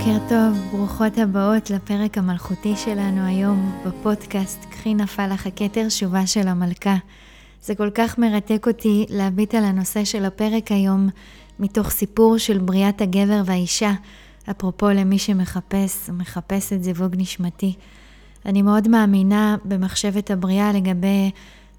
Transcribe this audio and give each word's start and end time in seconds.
בוקר 0.00 0.18
טוב, 0.28 0.58
ברוכות 0.70 1.18
הבאות 1.18 1.70
לפרק 1.70 2.18
המלכותי 2.18 2.76
שלנו 2.76 3.26
היום 3.26 3.82
בפודקאסט 3.86 4.64
"קחי 4.64 4.94
נפל 4.94 5.32
לך 5.32 5.46
הכתר, 5.46 5.88
שובה 5.88 6.26
של 6.26 6.48
המלכה". 6.48 6.96
זה 7.62 7.74
כל 7.74 7.90
כך 7.94 8.18
מרתק 8.18 8.66
אותי 8.66 9.06
להביט 9.08 9.54
על 9.54 9.64
הנושא 9.64 10.04
של 10.04 10.24
הפרק 10.24 10.72
היום, 10.72 11.08
מתוך 11.58 11.90
סיפור 11.90 12.38
של 12.38 12.58
בריאת 12.58 13.00
הגבר 13.00 13.42
והאישה, 13.44 13.92
אפרופו 14.50 14.88
למי 14.88 15.18
שמחפש, 15.18 16.10
מחפש 16.12 16.72
את 16.72 16.84
זיווג 16.84 17.14
נשמתי. 17.16 17.74
אני 18.46 18.62
מאוד 18.62 18.88
מאמינה 18.88 19.56
במחשבת 19.64 20.30
הבריאה 20.30 20.72
לגבי 20.72 21.30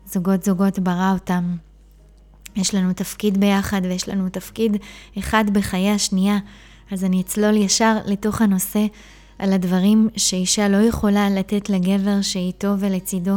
זוגות 0.05 0.43
זוגות 0.43 0.79
ברא 0.79 1.11
אותם. 1.13 1.55
יש 2.55 2.75
לנו 2.75 2.93
תפקיד 2.93 3.39
ביחד 3.39 3.81
ויש 3.83 4.09
לנו 4.09 4.29
תפקיד 4.29 4.77
אחד 5.17 5.45
בחיי 5.53 5.91
השנייה. 5.91 6.37
אז 6.91 7.03
אני 7.03 7.21
אצלול 7.21 7.55
ישר 7.55 7.97
לתוך 8.05 8.41
הנושא 8.41 8.85
על 9.39 9.53
הדברים 9.53 10.09
שאישה 10.17 10.67
לא 10.67 10.77
יכולה 10.77 11.29
לתת 11.29 11.69
לגבר 11.69 12.21
שאיתו 12.21 12.73
ולצידו, 12.79 13.35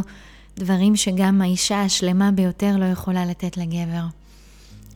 דברים 0.56 0.96
שגם 0.96 1.42
האישה 1.42 1.82
השלמה 1.82 2.30
ביותר 2.30 2.76
לא 2.76 2.84
יכולה 2.84 3.26
לתת 3.26 3.56
לגבר. 3.56 4.04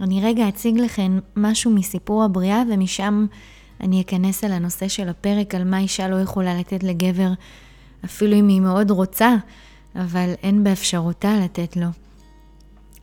אני 0.01 0.21
רגע 0.23 0.49
אציג 0.49 0.79
לכם 0.79 1.19
משהו 1.37 1.71
מסיפור 1.71 2.25
הבריאה 2.25 2.63
ומשם 2.71 3.27
אני 3.81 4.01
אכנס 4.01 4.45
על 4.45 4.53
הנושא 4.53 4.89
של 4.89 5.09
הפרק 5.09 5.55
על 5.55 5.65
מה 5.65 5.79
אישה 5.79 6.09
לא 6.09 6.17
יכולה 6.17 6.55
לתת 6.55 6.83
לגבר, 6.83 7.29
אפילו 8.05 8.37
אם 8.37 8.49
היא 8.49 8.61
מאוד 8.61 8.91
רוצה, 8.91 9.37
אבל 9.97 10.33
אין 10.43 10.65
באפשרותה 10.65 11.37
לתת 11.45 11.77
לו. 11.77 11.87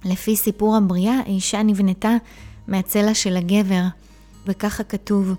לפי 0.06 0.36
סיפור 0.36 0.76
הבריאה, 0.78 1.20
האישה 1.26 1.64
נבנתה 1.64 2.16
מהצלע 2.68 3.14
של 3.14 3.38
הגבר. 3.38 3.84
וככה 4.48 4.84
כתוב, 4.84 5.34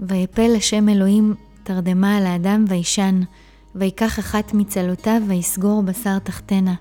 ויפל 0.00 0.54
השם 0.56 0.88
אלוהים 0.88 1.34
תרדמה 1.62 2.16
על 2.16 2.26
האדם 2.26 2.64
וישן, 2.68 3.20
ויקח 3.74 4.18
אחת 4.18 4.54
מצלותיו 4.54 5.22
ויסגור 5.28 5.82
בשר 5.82 6.18
תחתנה. 6.18 6.74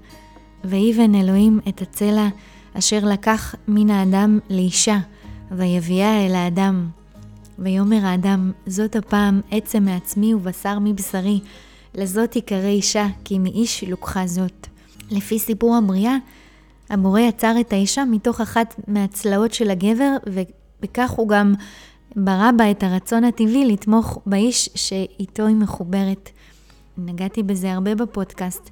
ויבן 0.66 1.16
אלוהים 1.16 1.60
את 1.70 1.82
הצלע 1.82 2.28
אשר 2.74 3.00
לקח 3.04 3.56
מן 3.68 3.90
האדם 3.90 4.40
לאישה, 4.50 4.98
ויביאה 5.52 6.26
אל 6.26 6.36
האדם. 6.36 6.90
ויאמר 7.60 8.06
האדם, 8.06 8.52
זאת 8.68 8.96
הפעם 8.96 9.42
עצם 9.52 9.84
מעצמי 9.84 10.34
ובשר 10.34 10.80
מבשרי, 10.80 11.40
לזאת 11.96 12.36
יקרא 12.36 12.68
אישה, 12.68 13.08
כי 13.26 13.40
מאיש 13.40 13.84
לוקחה 13.84 14.28
זאת. 14.28 14.68
לפי 15.12 15.40
סיפור 15.40 15.76
הבריאה, 15.76 16.16
הבורא 16.90 17.20
יצר 17.20 17.56
את 17.60 17.74
האישה 17.74 18.06
מתוך 18.06 18.42
אחת 18.42 18.76
מהצלעות 18.88 19.54
של 19.54 19.70
הגבר, 19.70 20.18
בכך 20.82 21.12
הוא 21.12 21.28
גם 21.28 21.54
ברא 22.16 22.52
בה 22.58 22.72
את 22.72 22.84
הרצון 22.84 23.24
הטבעי 23.24 23.66
לתמוך 23.66 24.18
באיש 24.26 24.70
שאיתו 24.76 25.48
היא 25.48 25.56
מחוברת. 25.56 26.30
נגעתי 26.98 27.44
בזה 27.44 27.74
הרבה 27.74 27.96
בפודקאסט, 27.96 28.70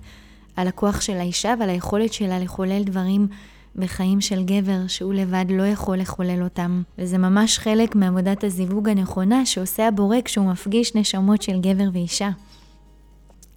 על 0.55 0.67
הכוח 0.67 1.01
של 1.01 1.17
האישה 1.17 1.53
ועל 1.59 1.69
היכולת 1.69 2.13
שלה 2.13 2.39
לחולל 2.39 2.83
דברים 2.83 3.27
בחיים 3.75 4.21
של 4.21 4.43
גבר 4.43 4.87
שהוא 4.87 5.13
לבד 5.13 5.45
לא 5.49 5.63
יכול 5.63 5.97
לחולל 5.97 6.43
אותם. 6.43 6.81
וזה 6.97 7.17
ממש 7.17 7.59
חלק 7.59 7.95
מעבודת 7.95 8.43
הזיווג 8.43 8.89
הנכונה 8.89 9.45
שעושה 9.45 9.87
הבורא 9.87 10.17
כשהוא 10.25 10.51
מפגיש 10.51 10.95
נשמות 10.95 11.41
של 11.41 11.61
גבר 11.61 11.89
ואישה. 11.93 12.29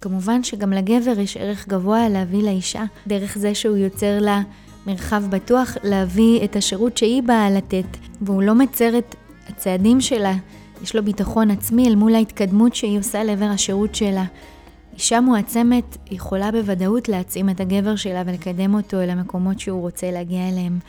כמובן 0.01 0.43
שגם 0.43 0.73
לגבר 0.73 1.19
יש 1.19 1.37
ערך 1.37 1.67
גבוה 1.67 2.09
להביא 2.09 2.43
לאישה, 2.43 2.83
דרך 3.07 3.37
זה 3.37 3.55
שהוא 3.55 3.77
יוצר 3.77 4.19
לה 4.19 4.41
מרחב 4.87 5.23
בטוח 5.29 5.77
להביא 5.83 6.43
את 6.43 6.55
השירות 6.55 6.97
שהיא 6.97 7.23
באה 7.23 7.49
לתת, 7.49 7.85
והוא 8.21 8.43
לא 8.43 8.55
מצר 8.55 8.97
את 8.97 9.15
הצעדים 9.47 10.01
שלה, 10.01 10.33
יש 10.83 10.95
לו 10.95 11.03
ביטחון 11.03 11.51
עצמי 11.51 11.87
אל 11.87 11.95
מול 11.95 12.15
ההתקדמות 12.15 12.75
שהיא 12.75 12.99
עושה 12.99 13.23
לעבר 13.23 13.45
השירות 13.45 13.95
שלה. 13.95 14.25
אישה 14.93 15.21
מועצמת 15.21 15.97
יכולה 16.11 16.51
בוודאות 16.51 17.09
להעצים 17.09 17.49
את 17.49 17.59
הגבר 17.59 17.95
שלה 17.95 18.23
ולקדם 18.25 18.73
אותו 18.73 19.01
אל 19.01 19.09
המקומות 19.09 19.59
שהוא 19.59 19.81
רוצה 19.81 20.11
להגיע 20.11 20.49
אליהם. 20.49 20.79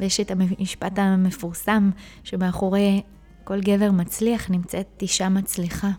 ויש 0.00 0.20
את 0.20 0.30
המשפט 0.30 0.98
המפורסם 0.98 1.90
שמאחורי 2.24 3.02
כל 3.44 3.60
גבר 3.60 3.90
מצליח 3.90 4.50
נמצאת 4.50 4.86
אישה 5.02 5.28
מצליחה. 5.28 5.90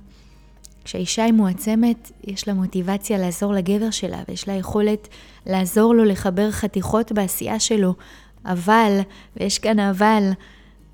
כשהאישה 0.88 1.24
היא 1.24 1.34
מועצמת, 1.34 2.12
יש 2.24 2.48
לה 2.48 2.54
מוטיבציה 2.54 3.18
לעזור 3.18 3.54
לגבר 3.54 3.92
שלה, 3.92 4.24
ויש 4.28 4.48
לה 4.48 4.54
יכולת 4.54 5.08
לעזור 5.46 5.96
לו 5.96 6.06
לחבר 6.06 6.52
חתיכות 6.52 7.12
בעשייה 7.12 7.60
שלו. 7.60 7.94
אבל, 8.46 9.00
ויש 9.38 9.60
כאן 9.60 9.80
אבל, 9.80 10.32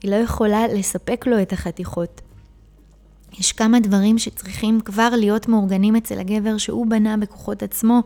היא 0.03 0.11
לא 0.11 0.15
יכולה 0.15 0.67
לספק 0.67 1.25
לו 1.27 1.41
את 1.41 1.53
החתיכות. 1.53 2.21
יש 3.39 3.51
כמה 3.51 3.79
דברים 3.79 4.17
שצריכים 4.17 4.81
כבר 4.81 5.09
להיות 5.09 5.47
מאורגנים 5.47 5.95
אצל 5.95 6.19
הגבר 6.19 6.57
שהוא 6.57 6.87
בנה 6.87 7.17
בכוחות 7.17 7.63
עצמו, 7.63 8.01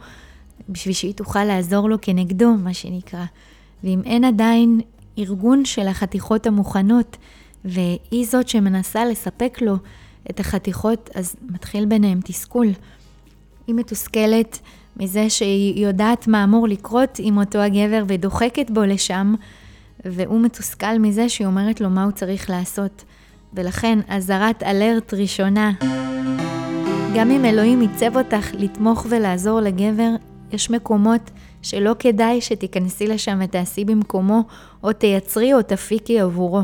בשביל 0.69 0.93
שהיא 0.93 1.13
תוכל 1.13 1.43
לעזור 1.43 1.89
לו 1.89 1.97
כנגדו, 2.01 2.53
מה 2.53 2.73
שנקרא. 2.73 3.25
ואם 3.83 4.01
אין 4.05 4.23
עדיין 4.23 4.81
ארגון 5.17 5.65
של 5.65 5.87
החתיכות 5.87 6.47
המוכנות, 6.47 7.17
והיא 7.65 8.27
זאת 8.27 8.47
שמנסה 8.47 9.05
לספק 9.05 9.57
לו 9.61 9.75
את 10.29 10.39
החתיכות, 10.39 11.09
אז 11.15 11.35
מתחיל 11.49 11.85
ביניהם 11.85 12.19
תסכול. 12.23 12.67
היא 13.67 13.75
מתוסכלת 13.75 14.59
מזה 14.97 15.29
שהיא 15.29 15.85
יודעת 15.85 16.27
מה 16.27 16.43
אמור 16.43 16.67
לקרות 16.67 17.19
עם 17.19 17.37
אותו 17.37 17.59
הגבר 17.59 18.03
ודוחקת 18.07 18.71
בו 18.71 18.83
לשם, 18.83 19.35
והוא 20.05 20.41
מתוסכל 20.41 20.99
מזה 20.99 21.29
שהיא 21.29 21.47
אומרת 21.47 21.81
לו 21.81 21.89
מה 21.89 22.03
הוא 22.03 22.11
צריך 22.11 22.49
לעשות. 22.49 23.03
ולכן 23.53 23.99
אזהרת 24.07 24.63
אלרט 24.63 25.13
ראשונה, 25.13 25.71
גם 27.15 27.31
אם 27.31 27.45
אלוהים 27.45 27.81
ייצב 27.81 28.17
אותך 28.17 28.47
לתמוך 28.53 29.05
ולעזור 29.09 29.59
לגבר, 29.59 30.09
יש 30.51 30.69
מקומות 30.69 31.31
שלא 31.61 31.95
כדאי 31.99 32.41
שתיכנסי 32.41 33.07
לשם 33.07 33.39
ותעשי 33.43 33.85
במקומו, 33.85 34.43
או 34.83 34.93
תייצרי 34.93 35.53
או 35.53 35.61
תפיקי 35.61 36.19
עבורו. 36.19 36.61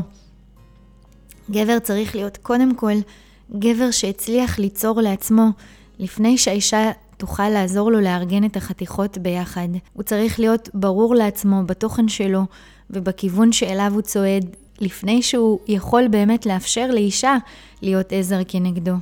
גבר 1.50 1.78
צריך 1.78 2.14
להיות 2.14 2.36
קודם 2.36 2.74
כל 2.74 2.92
גבר 3.52 3.90
שהצליח 3.90 4.58
ליצור 4.58 5.00
לעצמו 5.00 5.48
לפני 5.98 6.38
שהאישה 6.38 6.90
תוכל 7.16 7.48
לעזור 7.48 7.92
לו 7.92 8.00
לארגן 8.00 8.44
את 8.44 8.56
החתיכות 8.56 9.18
ביחד. 9.18 9.68
הוא 9.92 10.02
צריך 10.02 10.40
להיות 10.40 10.68
ברור 10.74 11.14
לעצמו 11.14 11.62
בתוכן 11.66 12.08
שלו 12.08 12.42
ובכיוון 12.90 13.52
שאליו 13.52 13.90
הוא 13.94 14.02
צועד, 14.02 14.56
לפני 14.80 15.22
שהוא 15.22 15.58
יכול 15.68 16.08
באמת 16.08 16.46
לאפשר 16.46 16.90
לאישה 16.90 17.36
להיות 17.82 18.12
עזר 18.12 18.40
כנגדו. 18.48 18.94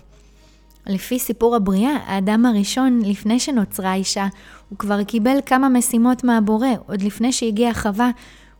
לפי 0.87 1.19
סיפור 1.19 1.57
הבריאה, 1.57 1.97
האדם 2.07 2.47
הראשון, 2.47 3.01
לפני 3.05 3.41
שנוצרה 3.41 3.91
האישה, 3.91 4.27
הוא 4.69 4.79
כבר 4.79 5.05
קיבל 5.05 5.39
כמה 5.47 5.69
משימות 5.69 6.25
מהבורא, 6.25 6.69
עוד 6.87 7.03
לפני 7.03 7.33
שהגיעה 7.33 7.75
חווה, 7.75 8.11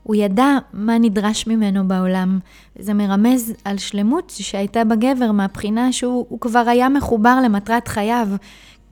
הוא 0.03 0.17
ידע 0.17 0.59
מה 0.73 0.99
נדרש 0.99 1.47
ממנו 1.47 1.89
בעולם. 1.89 2.39
זה 2.79 2.95
מרמז 2.95 3.53
על 3.65 3.79
שלמות 3.79 4.33
שהייתה 4.37 4.85
בגבר 4.85 5.33
מהבחינה 5.33 5.93
שהוא 5.93 6.41
כבר 6.41 6.65
היה 6.69 6.89
מחובר 6.89 7.39
למטרת 7.45 7.89
חייו. 7.89 8.29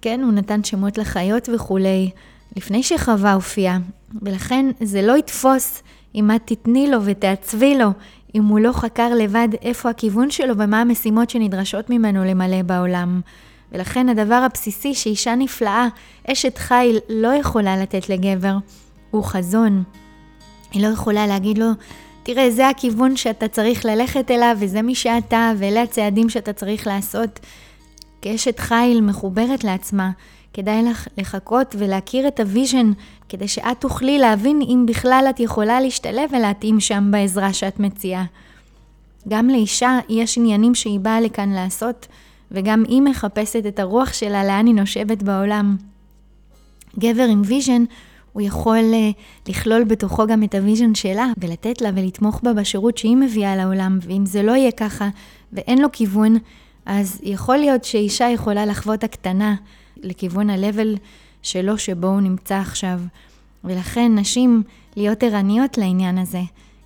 כן, 0.02 0.20
הוא 0.22 0.32
נתן 0.32 0.64
שמות 0.64 0.98
לחיות 0.98 1.48
וכולי, 1.54 2.10
לפני 2.56 2.82
שחווה 2.82 3.32
הופיעה. 3.32 3.78
ולכן 4.22 4.66
זה 4.80 5.02
לא 5.02 5.16
יתפוס 5.16 5.82
אם 6.14 6.30
את 6.30 6.40
תתני 6.44 6.90
לו 6.90 6.98
ותעצבי 7.04 7.78
לו, 7.78 7.90
אם 8.34 8.44
הוא 8.44 8.60
לא 8.60 8.72
חקר 8.72 9.14
לבד 9.14 9.48
איפה 9.62 9.90
הכיוון 9.90 10.30
שלו 10.30 10.58
ומה 10.58 10.80
המשימות 10.80 11.30
שנדרשות 11.30 11.90
ממנו 11.90 12.24
למלא 12.24 12.62
בעולם. 12.62 13.20
ולכן 13.72 14.08
הדבר 14.08 14.34
הבסיסי 14.34 14.94
שאישה 14.94 15.34
נפלאה, 15.34 15.88
אשת 16.30 16.58
חיל, 16.58 16.98
לא 17.08 17.28
יכולה 17.28 17.76
לתת 17.76 18.08
לגבר, 18.08 18.56
הוא 19.10 19.24
חזון. 19.24 19.82
היא 20.72 20.82
לא 20.82 20.88
יכולה 20.88 21.26
להגיד 21.26 21.58
לו, 21.58 21.66
תראה, 22.22 22.50
זה 22.50 22.68
הכיוון 22.68 23.16
שאתה 23.16 23.48
צריך 23.48 23.84
ללכת 23.84 24.30
אליו, 24.30 24.56
וזה 24.60 24.82
מי 24.82 24.94
שאתה, 24.94 25.52
ואלה 25.58 25.82
הצעדים 25.82 26.28
שאתה 26.28 26.52
צריך 26.52 26.86
לעשות. 26.86 27.40
כאשת 28.22 28.58
חיל 28.58 29.00
מחוברת 29.00 29.64
לעצמה, 29.64 30.10
כדאי 30.54 30.82
לך 30.82 31.08
לחכות 31.18 31.74
ולהכיר 31.78 32.28
את 32.28 32.40
ה 32.40 32.47
vision, 32.47 32.92
כדי 33.28 33.48
שאת 33.48 33.80
תוכלי 33.80 34.18
להבין 34.18 34.60
אם 34.62 34.84
בכלל 34.88 35.26
את 35.30 35.40
יכולה 35.40 35.80
להשתלב 35.80 36.30
ולהתאים 36.32 36.80
שם 36.80 37.08
בעזרה 37.10 37.52
שאת 37.52 37.80
מציעה. 37.80 38.24
גם 39.28 39.48
לאישה 39.48 39.98
יש 40.08 40.38
עניינים 40.38 40.74
שהיא 40.74 41.00
באה 41.00 41.20
לכאן 41.20 41.50
לעשות, 41.50 42.06
וגם 42.50 42.84
היא 42.88 43.02
מחפשת 43.02 43.66
את 43.66 43.78
הרוח 43.78 44.12
שלה 44.12 44.44
לאן 44.44 44.66
היא 44.66 44.74
נושבת 44.74 45.22
בעולם. 45.22 45.76
גבר 46.98 47.24
עם 47.24 47.42
vision 47.44 47.84
הוא 48.32 48.42
יכול 48.42 48.78
אה, 48.78 49.50
לכלול 49.50 49.84
בתוכו 49.84 50.26
גם 50.26 50.42
את 50.42 50.54
ה 50.54 50.60
vision 50.60 50.94
שלה 50.94 51.26
ולתת 51.38 51.80
לה 51.80 51.90
ולתמוך 51.94 52.40
בה 52.42 52.52
בשירות 52.52 52.98
שהיא 52.98 53.16
מביאה 53.16 53.56
לעולם, 53.56 53.98
ואם 54.02 54.26
זה 54.26 54.42
לא 54.42 54.52
יהיה 54.52 54.72
ככה 54.72 55.08
ואין 55.52 55.82
לו 55.82 55.88
כיוון, 55.92 56.36
אז 56.86 57.20
יכול 57.22 57.56
להיות 57.56 57.84
שאישה 57.84 58.28
יכולה 58.28 58.66
לחוות 58.66 59.04
הקטנה 59.04 59.54
לכיוון 59.96 60.50
ה-level 60.50 60.98
שלו 61.42 61.78
שבו 61.78 62.06
הוא 62.06 62.20
נמצא 62.20 62.56
עכשיו. 62.56 63.00
ולכן 63.64 64.18
נשים 64.18 64.62
להיות 64.96 65.22
ערניות 65.22 65.78
לעניין 65.78 66.18
הזה. 66.18 66.40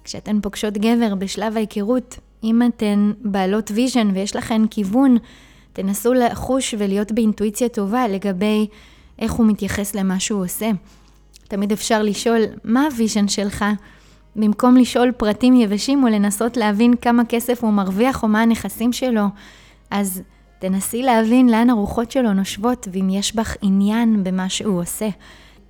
כשאתן 0.05 0.41
פוגשות 0.41 0.75
גבר 0.75 1.15
בשלב 1.15 1.57
ההיכרות, 1.57 2.19
אם 2.45 2.63
אתן 2.63 3.13
בעלות 3.21 3.71
vision 3.75 4.11
ויש 4.15 4.37
לכן 4.37 4.67
כיוון, 4.67 5.17
תנסו 5.73 6.15
לחוש 6.15 6.75
ולהיות 6.79 7.13
באינטואיציה 7.13 7.69
טובה 7.69 8.09
לגבי 8.09 8.67
איך 9.19 9.33
הוא 9.33 9.47
מתייחס 9.47 9.95
למה 9.95 10.21
שהוא 10.21 10.45
עושה. 10.45 10.71
תמיד 11.55 11.73
אפשר 11.73 12.03
לשאול, 12.03 12.41
מה 12.65 12.85
ה 12.85 12.91
vision 12.91 13.29
שלך? 13.29 13.65
במקום 14.37 14.77
לשאול 14.77 15.13
פרטים 15.13 15.55
יבשים 15.55 16.05
או 16.05 16.09
לנסות 16.09 16.57
להבין 16.57 16.97
כמה 16.97 17.25
כסף 17.25 17.65
הוא 17.65 17.73
מרוויח 17.73 18.23
או 18.23 18.29
מה 18.29 18.43
הנכסים 18.43 18.93
שלו, 18.93 19.23
אז 19.91 20.23
תנסי 20.59 21.03
להבין 21.03 21.49
לאן 21.49 21.71
הרוחות 21.71 22.11
שלו 22.11 22.33
נושבות 22.33 22.89
ואם 22.93 23.11
יש 23.11 23.35
בך 23.35 23.57
עניין 23.63 24.25
במה 24.25 24.49
שהוא 24.49 24.81
עושה. 24.81 25.09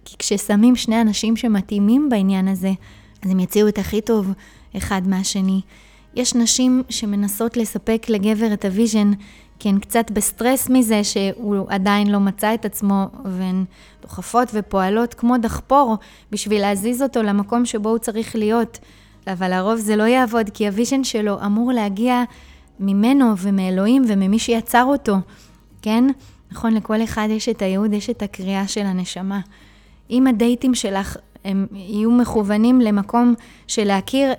כי 0.05 0.17
כששמים 0.19 0.77
שני 0.77 1.01
אנשים 1.01 1.37
שמתאימים 1.37 2.09
בעניין 2.09 2.49
הזה, 2.49 2.73
אז 3.25 3.31
הם 3.31 3.41
יוציאו 3.41 3.69
את 3.69 3.79
הכי 3.79 4.01
טוב 4.01 4.33
אחד 4.77 5.09
מהשני. 5.09 5.61
יש 6.15 6.35
נשים 6.35 6.83
שמנסות 6.89 7.57
לספק 7.57 8.07
לגבר 8.09 8.53
את 8.53 8.65
ה 8.65 8.72
vision 8.72 9.11
כי 9.59 9.69
הן 9.69 9.79
קצת 9.79 10.11
בסטרס 10.11 10.71
מזה 10.71 11.05
שהוא 11.05 11.67
עדיין 11.69 12.11
לא 12.11 12.21
מצא 12.21 12.55
את 12.55 12.65
עצמו, 12.65 13.07
והן 13.25 13.65
דוחפות 14.03 14.49
ופועלות 14.55 15.15
כמו 15.15 15.39
דחפור 15.39 15.97
בשביל 16.31 16.61
להזיז 16.61 17.03
אותו 17.03 17.23
למקום 17.23 17.67
שבו 17.67 17.89
הוא 17.89 17.99
צריך 17.99 18.37
להיות. 18.37 18.79
אבל 19.27 19.51
לרוב 19.51 19.77
זה 19.77 19.97
לא 19.97 20.03
יעבוד, 20.03 20.51
כי 20.55 20.67
ה 20.67 20.72
vision 20.72 21.05
שלו 21.05 21.45
אמור 21.47 21.73
להגיע 21.73 22.23
ממנו 22.81 23.39
ומאלוהים 23.39 24.03
וממי 24.09 24.39
שיצר 24.39 24.85
אותו, 24.85 25.17
כן? 25.83 26.05
נכון, 26.53 26.75
לכל 26.75 27.03
אחד 27.05 27.29
יש 27.31 27.49
את 27.49 27.63
הייעוד, 27.63 27.93
יש 27.93 28.11
את 28.11 28.23
הקריאה 28.23 28.69
של 28.69 28.81
הנשמה. 28.81 29.41
אם 30.11 30.27
הדייטים 30.27 30.75
שלך 30.75 31.17
הם 31.45 31.67
יהיו 31.73 32.11
מכוונים 32.11 32.81
למקום 32.81 33.35
של 33.67 33.85
להכיר 33.85 34.33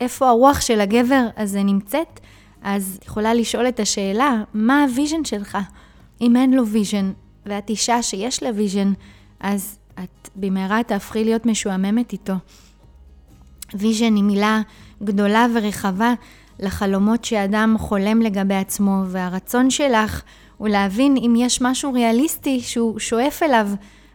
איפה 0.00 0.28
הרוח 0.28 0.60
של 0.60 0.80
הגבר 0.80 1.26
הזה 1.36 1.62
נמצאת, 1.62 2.20
אז 2.62 2.96
את 2.98 3.04
יכולה 3.04 3.34
לשאול 3.34 3.68
את 3.68 3.80
השאלה, 3.80 4.42
מה 4.54 4.82
ה 4.82 4.88
vision 4.88 5.24
שלך? 5.24 5.58
אם 6.20 6.36
אין 6.36 6.52
לו 6.52 6.66
vision, 6.66 7.12
ואת 7.46 7.70
אישה 7.70 8.02
שיש 8.02 8.42
לה 8.42 8.50
vision, 8.54 8.92
אז 9.40 9.78
את 9.98 10.28
במהרה 10.36 10.82
תהפכי 10.82 11.24
להיות 11.24 11.46
משועממת 11.46 12.12
איתו. 12.12 12.34
vision 13.74 14.16
היא 14.16 14.24
מילה 14.24 14.60
גדולה 15.02 15.46
ורחבה 15.54 16.14
לחלומות 16.58 17.24
שאדם 17.24 17.76
חולם 17.78 18.22
לגבי 18.22 18.54
עצמו, 18.54 19.02
והרצון 19.06 19.70
שלך 19.70 20.22
הוא 20.56 20.68
להבין 20.68 21.16
אם 21.16 21.34
יש 21.36 21.62
משהו 21.62 21.92
ריאליסטי 21.92 22.60
שהוא 22.60 22.98
שואף 22.98 23.42
אליו 23.42 23.68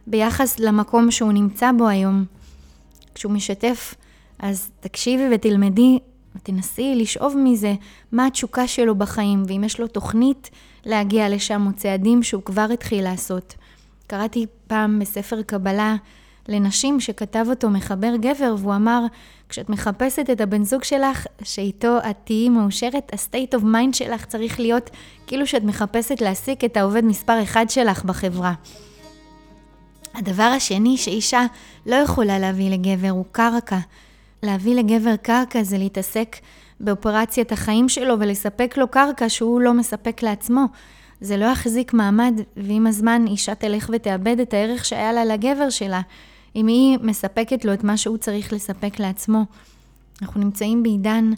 ביחס 0.06 0.58
למקום 0.58 1.10
שהוא 1.10 1.32
נמצא 1.32 1.70
בו 1.78 1.88
היום. 1.88 2.24
כשהוא 3.14 3.32
משתף, 3.32 3.94
אז 4.38 4.70
תקשיבי 4.80 5.22
ותלמדי 5.34 5.98
ותנסי 6.36 6.94
לשאוב 6.96 7.34
מזה 7.38 7.74
מה 8.12 8.26
התשוקה 8.26 8.66
שלו 8.66 8.94
בחיים, 8.94 9.42
ואם 9.48 9.64
יש 9.64 9.80
לו 9.80 9.86
תוכנית 9.86 10.50
להגיע 10.84 11.28
לשם 11.28 11.66
או 11.66 11.72
צעדים 11.72 12.22
שהוא 12.22 12.42
כבר 12.42 12.66
התחיל 12.72 13.04
לעשות. 13.04 13.54
קראתי 14.06 14.46
פעם 14.66 14.98
בספר 14.98 15.42
קבלה 15.42 15.96
לנשים 16.48 17.00
שכתב 17.00 17.46
אותו 17.48 17.70
מחבר 17.70 18.16
גבר, 18.16 18.54
והוא 18.58 18.74
אמר, 18.74 19.02
כשאת 19.48 19.70
מחפשת 19.70 20.30
את 20.32 20.40
הבן 20.40 20.64
זוג 20.64 20.84
שלך, 20.84 21.26
שאיתו 21.42 21.98
את 22.10 22.16
תהיי 22.24 22.48
מאושרת, 22.48 23.12
ה-state 23.12 23.58
of 23.58 23.62
mind 23.62 23.92
שלך 23.96 24.24
צריך 24.24 24.60
להיות 24.60 24.90
כאילו 25.26 25.46
שאת 25.46 25.62
מחפשת 25.62 26.20
להעסיק 26.20 26.64
את 26.64 26.76
העובד 26.76 27.04
מספר 27.04 27.42
אחד 27.42 27.66
שלך 27.68 28.04
בחברה. 28.04 28.54
הדבר 30.14 30.42
השני 30.56 30.96
שאישה 30.96 31.46
לא 31.86 31.96
יכולה 31.96 32.38
להביא 32.38 32.70
לגבר 32.70 33.10
הוא 33.10 33.24
קרקע. 33.32 33.78
להביא 34.42 34.74
לגבר 34.74 35.16
קרקע 35.16 35.62
זה 35.62 35.78
להתעסק 35.78 36.36
באופרציית 36.80 37.52
החיים 37.52 37.88
שלו 37.88 38.14
ולספק 38.20 38.74
לו 38.76 38.88
קרקע 38.88 39.28
שהוא 39.28 39.60
לא 39.60 39.74
מספק 39.74 40.22
לעצמו. 40.22 40.64
זה 41.20 41.36
לא 41.36 41.44
יחזיק 41.44 41.94
מעמד, 41.94 42.40
ועם 42.56 42.86
הזמן 42.86 43.24
אישה 43.26 43.54
תלך 43.54 43.90
ותאבד 43.92 44.40
את 44.40 44.54
הערך 44.54 44.84
שהיה 44.84 45.12
לה 45.12 45.24
לגבר 45.24 45.70
שלה, 45.70 46.00
אם 46.56 46.66
היא 46.66 46.98
מספקת 47.02 47.64
לו 47.64 47.72
את 47.72 47.84
מה 47.84 47.96
שהוא 47.96 48.16
צריך 48.16 48.52
לספק 48.52 48.98
לעצמו. 48.98 49.44
אנחנו 50.22 50.40
נמצאים 50.40 50.82
בעידן 50.82 51.32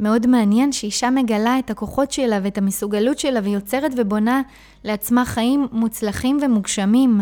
מאוד 0.00 0.26
מעניין 0.26 0.72
שאישה 0.72 1.10
מגלה 1.10 1.58
את 1.58 1.70
הכוחות 1.70 2.12
שלה 2.12 2.38
ואת 2.42 2.58
המסוגלות 2.58 3.18
שלה 3.18 3.40
ויוצרת 3.44 3.92
ובונה 3.96 4.42
לעצמה 4.84 5.24
חיים 5.24 5.66
מוצלחים 5.72 6.38
ומוגשמים. 6.42 7.20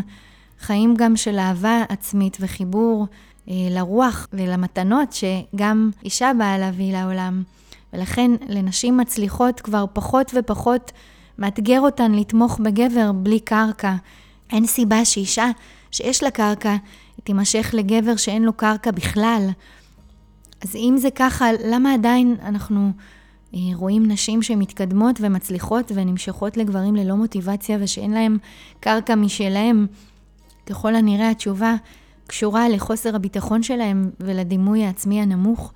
חיים 0.60 0.94
גם 0.96 1.16
של 1.16 1.38
אהבה 1.38 1.84
עצמית 1.88 2.36
וחיבור 2.40 3.06
לרוח 3.48 4.28
ולמתנות 4.32 5.12
שגם 5.12 5.90
אישה 6.04 6.32
באה 6.38 6.58
להביא 6.58 6.92
לעולם. 6.92 7.42
ולכן 7.92 8.30
לנשים 8.48 8.96
מצליחות 8.96 9.60
כבר 9.60 9.84
פחות 9.92 10.32
ופחות 10.34 10.92
מאתגר 11.38 11.80
אותן 11.80 12.12
לתמוך 12.12 12.58
בגבר 12.58 13.12
בלי 13.12 13.40
קרקע. 13.40 13.94
אין 14.52 14.66
סיבה 14.66 15.04
שאישה 15.04 15.50
שיש 15.90 16.22
לה 16.22 16.30
קרקע, 16.30 16.76
תימשך 17.24 17.70
לגבר 17.72 18.16
שאין 18.16 18.42
לו 18.42 18.52
קרקע 18.52 18.90
בכלל. 18.90 19.48
אז 20.62 20.76
אם 20.76 20.94
זה 20.98 21.08
ככה, 21.10 21.46
למה 21.64 21.94
עדיין 21.94 22.36
אנחנו 22.42 22.90
אה, 23.54 23.60
רואים 23.74 24.06
נשים 24.06 24.42
שמתקדמות 24.42 25.16
ומצליחות 25.20 25.92
ונמשכות 25.94 26.56
לגברים 26.56 26.96
ללא 26.96 27.16
מוטיבציה 27.16 27.78
ושאין 27.80 28.10
להם 28.10 28.38
קרקע 28.80 29.14
משלהם? 29.14 29.86
ככל 30.66 30.94
הנראה 30.94 31.30
התשובה 31.30 31.74
קשורה 32.28 32.68
לחוסר 32.68 33.16
הביטחון 33.16 33.62
שלהם 33.62 34.10
ולדימוי 34.20 34.84
העצמי 34.84 35.20
הנמוך 35.20 35.72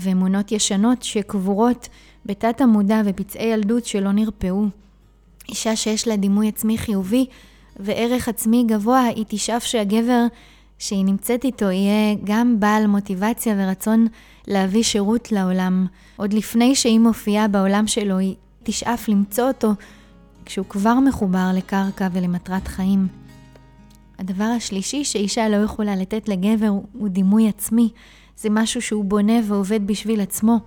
ואמונות 0.00 0.52
ישנות 0.52 1.02
שקבורות 1.02 1.88
בתת 2.26 2.60
המודע 2.60 3.02
ופצעי 3.04 3.46
ילדות 3.46 3.86
שלא 3.86 4.12
נרפאו. 4.12 4.64
אישה 5.48 5.76
שיש 5.76 6.08
לה 6.08 6.16
דימוי 6.16 6.48
עצמי 6.48 6.78
חיובי 6.78 7.26
וערך 7.76 8.28
עצמי 8.28 8.64
גבוה, 8.68 9.04
היא 9.04 9.24
תשאף 9.28 9.64
שהגבר 9.64 10.26
שהיא 10.78 11.04
נמצאת 11.04 11.44
איתו 11.44 11.70
יהיה 11.70 12.14
גם 12.24 12.60
בעל 12.60 12.86
מוטיבציה 12.86 13.54
ורצון 13.58 14.06
להביא 14.46 14.82
שירות 14.82 15.32
לעולם. 15.32 15.86
עוד 16.16 16.32
לפני 16.32 16.74
שהיא 16.74 17.00
מופיעה 17.00 17.48
בעולם 17.48 17.86
שלו, 17.86 18.18
היא 18.18 18.34
תשאף 18.62 19.08
למצוא 19.08 19.48
אותו 19.48 19.72
כשהוא 20.44 20.66
כבר 20.68 20.94
מחובר 20.94 21.50
לקרקע 21.54 22.08
ולמטרת 22.12 22.68
חיים. 22.68 23.25
הדבר 24.18 24.44
השלישי 24.44 25.04
שאישה 25.04 25.48
לא 25.48 25.56
יכולה 25.56 25.96
לתת 25.96 26.28
לגבר 26.28 26.68
הוא 26.92 27.08
דימוי 27.08 27.48
עצמי. 27.48 27.88
זה 28.36 28.50
משהו 28.50 28.82
שהוא 28.82 29.04
בונה 29.04 29.40
ועובד 29.44 29.86
בשביל 29.86 30.20
עצמו. 30.20 30.58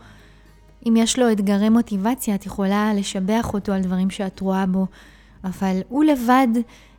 אם 0.88 0.96
יש 0.98 1.20
לו 1.20 1.32
אתגרי 1.32 1.70
מוטיבציה, 1.70 2.36
את 2.36 2.46
יכולה 2.46 2.94
לשבח 2.94 3.53
אותו 3.53 3.72
על 3.72 3.82
דברים 3.82 4.10
שאת 4.10 4.39
רואה 4.39 4.65
בו, 4.65 4.86
אבל 5.44 5.82
הוא 5.89 6.03
לבד 6.03 6.48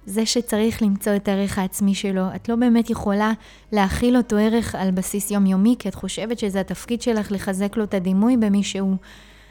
זה 0.07 0.27
שצריך 0.27 0.83
למצוא 0.83 1.17
את 1.17 1.29
הערך 1.29 1.59
העצמי 1.59 1.95
שלו. 1.95 2.23
את 2.35 2.49
לא 2.49 2.57
באמת 2.57 2.91
יכולה 2.91 3.33
להכיל 3.73 4.17
אותו 4.17 4.37
ערך 4.37 4.75
על 4.75 4.91
בסיס 4.91 5.31
יומיומי, 5.31 5.77
כי 5.79 5.89
את 5.89 5.95
חושבת 5.95 6.39
שזה 6.39 6.61
התפקיד 6.61 7.03
שלך 7.03 7.33
לחזק 7.33 7.77
לו 7.77 7.85
את 7.85 7.95
הדימוי 7.95 8.37
במישהו. 8.37 8.97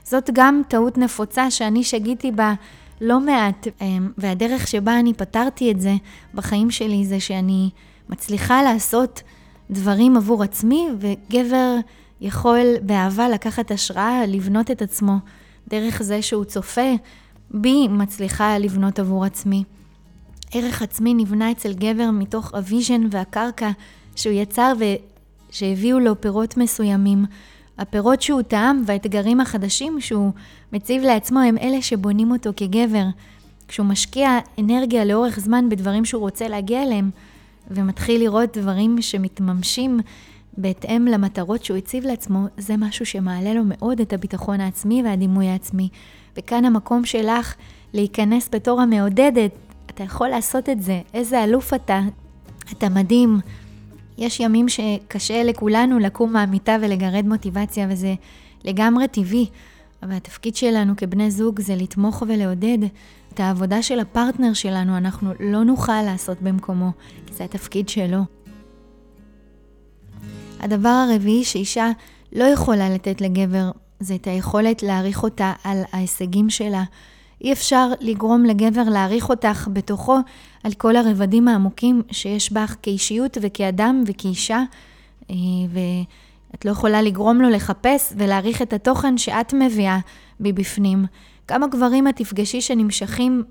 זאת 0.03 0.29
גם 0.34 0.62
טעות 0.68 0.98
נפוצה 0.98 1.51
שאני 1.51 1.84
שגיתי 1.84 2.32
בה 2.32 2.53
לא 3.01 3.20
מעט, 3.20 3.68
אמ, 3.82 4.10
והדרך 4.18 4.68
שבה 4.68 5.00
אני 5.00 5.13
פתרתי 5.13 5.72
את 5.72 5.82
זה 5.82 5.94
בחיים 6.34 6.72
שלי 6.72 7.06
זה 7.06 7.20
שאני 7.20 7.70
מצליחה 8.10 8.63
לעשות 8.63 9.22
דברים 9.72 10.18
עבור 10.18 10.44
עצמי, 10.44 10.88
וגבר 11.00 11.75
יכול 12.22 12.65
באהבה 12.82 13.29
לקחת 13.29 13.72
השראה, 13.72 14.25
לבנות 14.27 14.72
את 14.72 14.82
עצמו 14.82 15.18
דרך 15.68 16.03
זה 16.03 16.22
שהוא 16.22 16.44
צופה 16.44 16.91
בי, 17.51 17.88
מצליחה 17.88 18.58
לבנות 18.58 19.00
עבור 19.00 19.25
עצמי. 19.25 19.63
ערך 20.53 20.82
עצמי 20.82 21.13
נבנה 21.13 21.51
אצל 21.51 21.74
גבר 21.74 22.10
מתוך 22.13 22.53
ה 22.53 22.60
vision 22.60 23.01
והקרקע 23.12 23.72
שהוא 24.15 24.34
יצר 24.34 24.74
ושהביאו 25.50 26.00
לו 26.00 26.22
פירות 26.22 26.58
מסוימים. 26.58 27.25
הפירות 27.79 28.21
שהוא 28.21 28.41
טעם 28.41 28.83
והאתגרים 28.86 29.39
החדשים 29.39 30.01
שהוא 30.01 30.31
מציב 30.74 31.03
לעצמו 31.03 31.39
הם 31.39 31.57
אלה 31.57 31.81
שבונים 31.81 32.31
אותו 32.31 32.50
כגבר. 32.57 33.03
כשהוא 33.67 33.86
משקיע 33.86 34.39
אנרגיה 34.59 35.05
לאורך 35.05 35.39
זמן 35.39 35.69
בדברים 35.69 36.05
שהוא 36.05 36.21
רוצה 36.21 36.48
להגיע 36.48 36.83
אליהם, 36.83 37.09
ומתחיל 37.71 38.21
לראות 38.21 38.57
דברים 38.57 39.01
שמתממשים 39.01 40.00
בהתאם 40.57 41.05
למטרות 41.05 41.65
שהוא 41.65 41.77
הציב 41.77 42.05
לעצמו, 42.05 42.45
זה 42.57 42.77
משהו 42.77 43.05
שמעלה 43.05 43.53
לו 43.53 43.62
מאוד 43.65 44.00
את 44.00 44.13
הביטחון 44.13 44.62
העצמי 44.62 45.03
והדימוי 45.03 45.48
העצמי. 45.48 45.89
וכאן 46.38 46.65
המקום 46.65 47.05
שלך 47.05 47.55
להיכנס 47.93 48.50
בתור 48.51 48.81
המעודדת, 48.81 49.51
אתה 49.86 50.03
יכול 50.03 50.27
לעשות 50.27 50.69
את 50.69 50.81
זה, 50.81 51.01
איזה 51.13 51.43
אלוף 51.43 51.74
אתה, 51.74 52.01
אתה 52.71 52.89
מדהים. 52.89 53.39
יש 54.20 54.40
ימים 54.40 54.70
שקשה 54.70 55.44
לכולנו 55.44 56.00
לקום 56.00 56.34
מהמיטה 56.34 56.78
ולגרד 56.82 57.26
מוטיבציה, 57.28 57.88
וזה 57.90 58.14
לגמרי 58.66 59.08
טבעי. 59.08 59.50
אבל 60.04 60.14
התפקיד 60.14 60.56
שלנו 60.56 60.94
כבני 60.98 61.32
זוג 61.32 61.62
זה 61.62 61.76
לתמוך 61.76 62.24
ולעודד 62.28 62.78
את 63.34 63.40
העבודה 63.40 63.82
של 63.82 64.00
הפרטנר 64.00 64.54
שלנו, 64.54 64.98
אנחנו 64.98 65.34
לא 65.40 65.64
נוכל 65.64 66.02
לעשות 66.02 66.42
במקומו, 66.42 66.92
כי 67.26 67.34
זה 67.34 67.44
התפקיד 67.44 67.90
שלו. 67.90 68.20
הדבר 70.60 70.90
הרביעי 70.90 71.44
שאישה 71.44 71.92
לא 72.34 72.44
יכולה 72.44 72.90
לתת 72.90 73.22
לגבר 73.22 73.72
זה 74.00 74.16
את 74.16 74.28
היכולת 74.28 74.84
להעריך 74.84 75.24
אותה 75.24 75.54
על 75.64 75.82
ההישגים 75.92 76.50
שלה. 76.50 76.84
אי 77.41 77.53
אפשר 77.53 77.89
לגרום 78.00 78.46
לגבר 78.46 78.84
להעריך 78.84 79.29
אותך 79.29 79.67
בתוכו 79.74 80.17
על 80.63 80.74
כל 80.74 80.96
הרבדים 80.96 81.48
העמוקים 81.48 82.01
שיש 82.12 82.51
בך 82.51 82.75
כאישיות 82.81 83.38
וכאדם 83.41 84.03
וכאישה, 84.05 84.63
אה, 85.29 85.36
ואת 85.69 86.65
לא 86.65 86.72
יכולה 86.72 87.01
לגרום 87.01 87.41
לו 87.41 87.50
לחפש 87.50 88.13
ולהעריך 88.17 88.62
את 88.62 88.74
התוכן 88.74 89.17
שאת 89.17 89.53
מביאה 89.53 90.00
מבפנים. 90.39 91.05
כמה 91.48 91.67
גברים 91.67 92.08
את 92.08 92.15
תפגשי 92.15 92.62
שנמשכים 92.62 93.43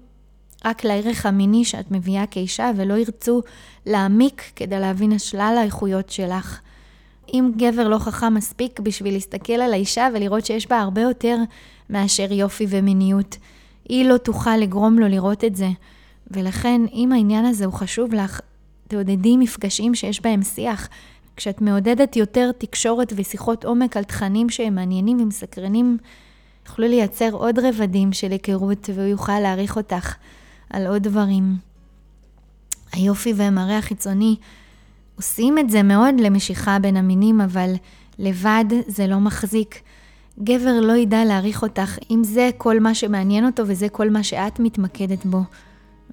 רק 0.65 0.85
לערך 0.85 1.27
המיני 1.27 1.65
שאת 1.65 1.91
מביאה 1.91 2.27
כאישה 2.27 2.71
ולא 2.77 2.95
ירצו 2.95 3.43
להעמיק 3.87 4.43
כדי 4.57 4.81
להבין 4.81 5.13
את 5.13 5.21
שלל 5.21 5.57
האיכויות 5.59 6.11
שלך. 6.11 6.61
אם 7.35 7.51
גבר 7.57 7.89
לא 7.89 7.99
חכם 7.99 8.35
מספיק 8.35 8.81
בשביל 8.81 9.15
להסתכל 9.15 9.53
על 9.53 9.73
האישה 9.73 10.09
ולראות 10.15 10.47
שיש 10.47 10.67
בה 10.67 10.81
הרבה 10.81 11.01
יותר 11.01 11.37
מאשר 11.91 12.33
יופי 12.33 12.67
ומיניות, 12.69 13.37
היא 13.89 14.05
לא 14.05 14.17
תוכל 14.17 14.57
לגרום 14.57 14.99
לו 14.99 15.09
לראות 15.09 15.45
את 15.45 15.57
זה. 15.57 15.69
ולכן, 16.31 16.81
אם 16.93 17.13
העניין 17.13 17.45
הזה 17.45 17.65
הוא 17.65 17.73
חשוב 17.73 18.15
לך, 18.15 18.41
תעודדי 18.89 19.37
מפגשים 19.37 19.95
שיש 19.95 20.23
בהם 20.23 20.43
שיח. 20.43 20.89
כשאת 21.37 21.61
מעודדת 21.61 22.17
יותר 22.17 22.51
תקשורת 22.59 23.13
ושיחות 23.17 23.65
עומק 23.65 23.97
על 23.97 24.05
תכנים 24.05 24.51
שהם 24.51 24.75
מעניינים 24.75 25.21
ומסקרנים, 25.21 25.99
יוכלו 26.67 26.89
לייצר 26.89 27.29
עוד 27.33 27.59
רבדים 27.59 28.13
של 28.13 28.31
היכרות 28.31 28.91
והוא 28.95 29.07
יוכל 29.07 29.41
להעריך 29.41 29.77
אותך 29.77 30.15
על 30.71 30.87
עוד 30.87 31.03
דברים. 31.03 31.57
היופי 32.93 33.33
והמראה 33.37 33.79
החיצוני 33.79 34.37
עושים 35.17 35.59
את 35.59 35.71
זה 35.71 35.83
מאוד 35.83 36.15
למשיכה 36.21 36.79
בין 36.79 36.97
המינים, 36.97 37.41
אבל 37.41 37.75
לבד 38.19 38.65
זה 38.87 39.07
לא 39.07 39.19
מחזיק. 39.19 39.83
גבר 40.43 40.81
לא 40.81 40.93
ידע 40.93 41.25
להעריך 41.25 41.63
אותך 41.63 41.99
אם 42.11 42.25
זה 42.25 42.51
כל 42.59 42.81
מה 42.81 42.95
שמעניין 42.95 43.47
אותו 43.47 43.63
וזה 43.67 43.89
כל 43.89 44.11
מה 44.11 44.23
שאת 44.23 44.61
מתמקדת 44.61 45.27
בו. 45.27 45.41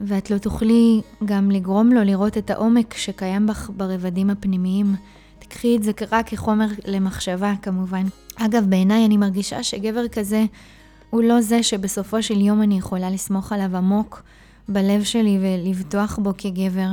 ואת 0.02 0.32
לא 0.32 0.38
תוכלי 0.38 1.02
גם 1.26 1.52
לגרום 1.52 1.92
לו 1.94 2.04
לראות 2.04 2.38
את 2.38 2.50
העומק 2.50 2.94
שקיים 2.94 3.48
בך 3.48 3.70
ברבדים 3.78 4.30
הפנימיים. 4.30 4.96
תקחי 5.40 5.78
את 5.78 5.84
זה 5.84 5.92
רק 6.12 6.30
כחומר 6.30 6.68
למחשבה 6.86 7.54
כמובן. 7.62 8.04
אגב, 8.36 8.66
בעיניי 8.70 9.06
אני 9.06 9.18
מרגישה 9.18 9.64
שגבר 9.64 10.08
כזה 10.08 10.46
הוא 11.10 11.24
לא 11.24 11.42
זה 11.42 11.64
שבסופו 11.64 12.24
של 12.24 12.42
יום 12.42 12.62
אני 12.62 12.78
יכולה 12.78 13.10
לסמוך 13.10 13.52
עליו 13.52 13.78
עמוק 13.78 14.24
בלב 14.70 15.04
שלי 15.04 15.40
ולבטוח 15.42 16.20
בו 16.24 16.32
כגבר. 16.38 16.90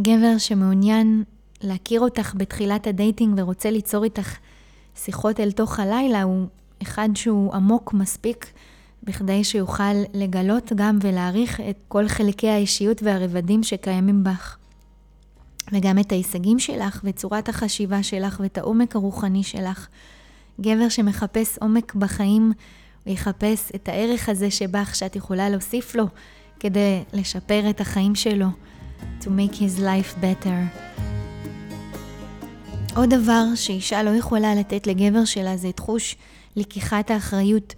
גבר 0.00 0.38
שמעוניין 0.38 1.22
להכיר 1.62 2.00
אותך 2.00 2.34
בתחילת 2.36 2.86
ה 2.86 2.93
dating 2.93 3.34
ורוצה 3.36 3.70
ליצור 3.70 4.04
איתך 4.04 4.36
שיחות 4.96 5.40
אל 5.40 5.50
תוך 5.52 5.80
הלילה, 5.80 6.22
הוא 6.22 6.46
אחד 6.82 7.08
שהוא 7.14 7.54
עמוק 7.54 7.92
מספיק 7.92 8.52
בכדי 9.02 9.44
שיוכל 9.44 9.94
לגלות 10.14 10.72
גם 10.74 10.98
ולהעריך 11.02 11.60
את 11.60 11.78
כל 11.88 12.08
חלקי 12.08 12.48
האישיות 12.48 13.02
והרבדים 13.02 13.62
שקיימים 13.62 14.24
בך. 14.24 14.56
וגם 15.72 15.98
את 15.98 16.12
ההישגים 16.12 16.58
שלך 16.58 17.00
ואת 17.04 17.16
צורת 17.16 17.48
החשיבה 17.48 18.02
שלך 18.02 18.40
ואת 18.40 18.58
העומק 18.58 18.96
הרוחני 18.96 19.42
שלך. 19.42 19.88
גבר 20.60 20.88
שמחפש 20.88 21.58
עומק 21.58 21.94
בחיים, 21.94 22.52
הוא 23.04 23.12
יחפש 23.12 23.72
את 23.74 23.88
הערך 23.88 24.28
הזה 24.28 24.50
שבך 24.50 24.94
שאת 24.94 25.16
יכולה 25.16 25.48
להוסיף 25.48 25.94
לו 25.94 26.06
כדי 26.60 27.02
לשפר 27.12 27.70
את 27.70 27.80
החיים 27.80 28.14
שלו. 28.14 28.46
to 29.20 29.30
make 29.30 29.54
his 29.54 29.78
life 29.78 30.14
better. 30.20 31.15
עוד 32.96 33.14
דבר 33.14 33.44
שאישה 33.54 34.02
לא 34.02 34.10
יכולה 34.10 34.54
לתת 34.54 34.86
לגבר 34.86 35.24
שלה 35.24 35.56
זה 35.56 35.72
תחוש 35.72 36.16
לקיחת 36.56 37.10
האחריות. 37.10 37.74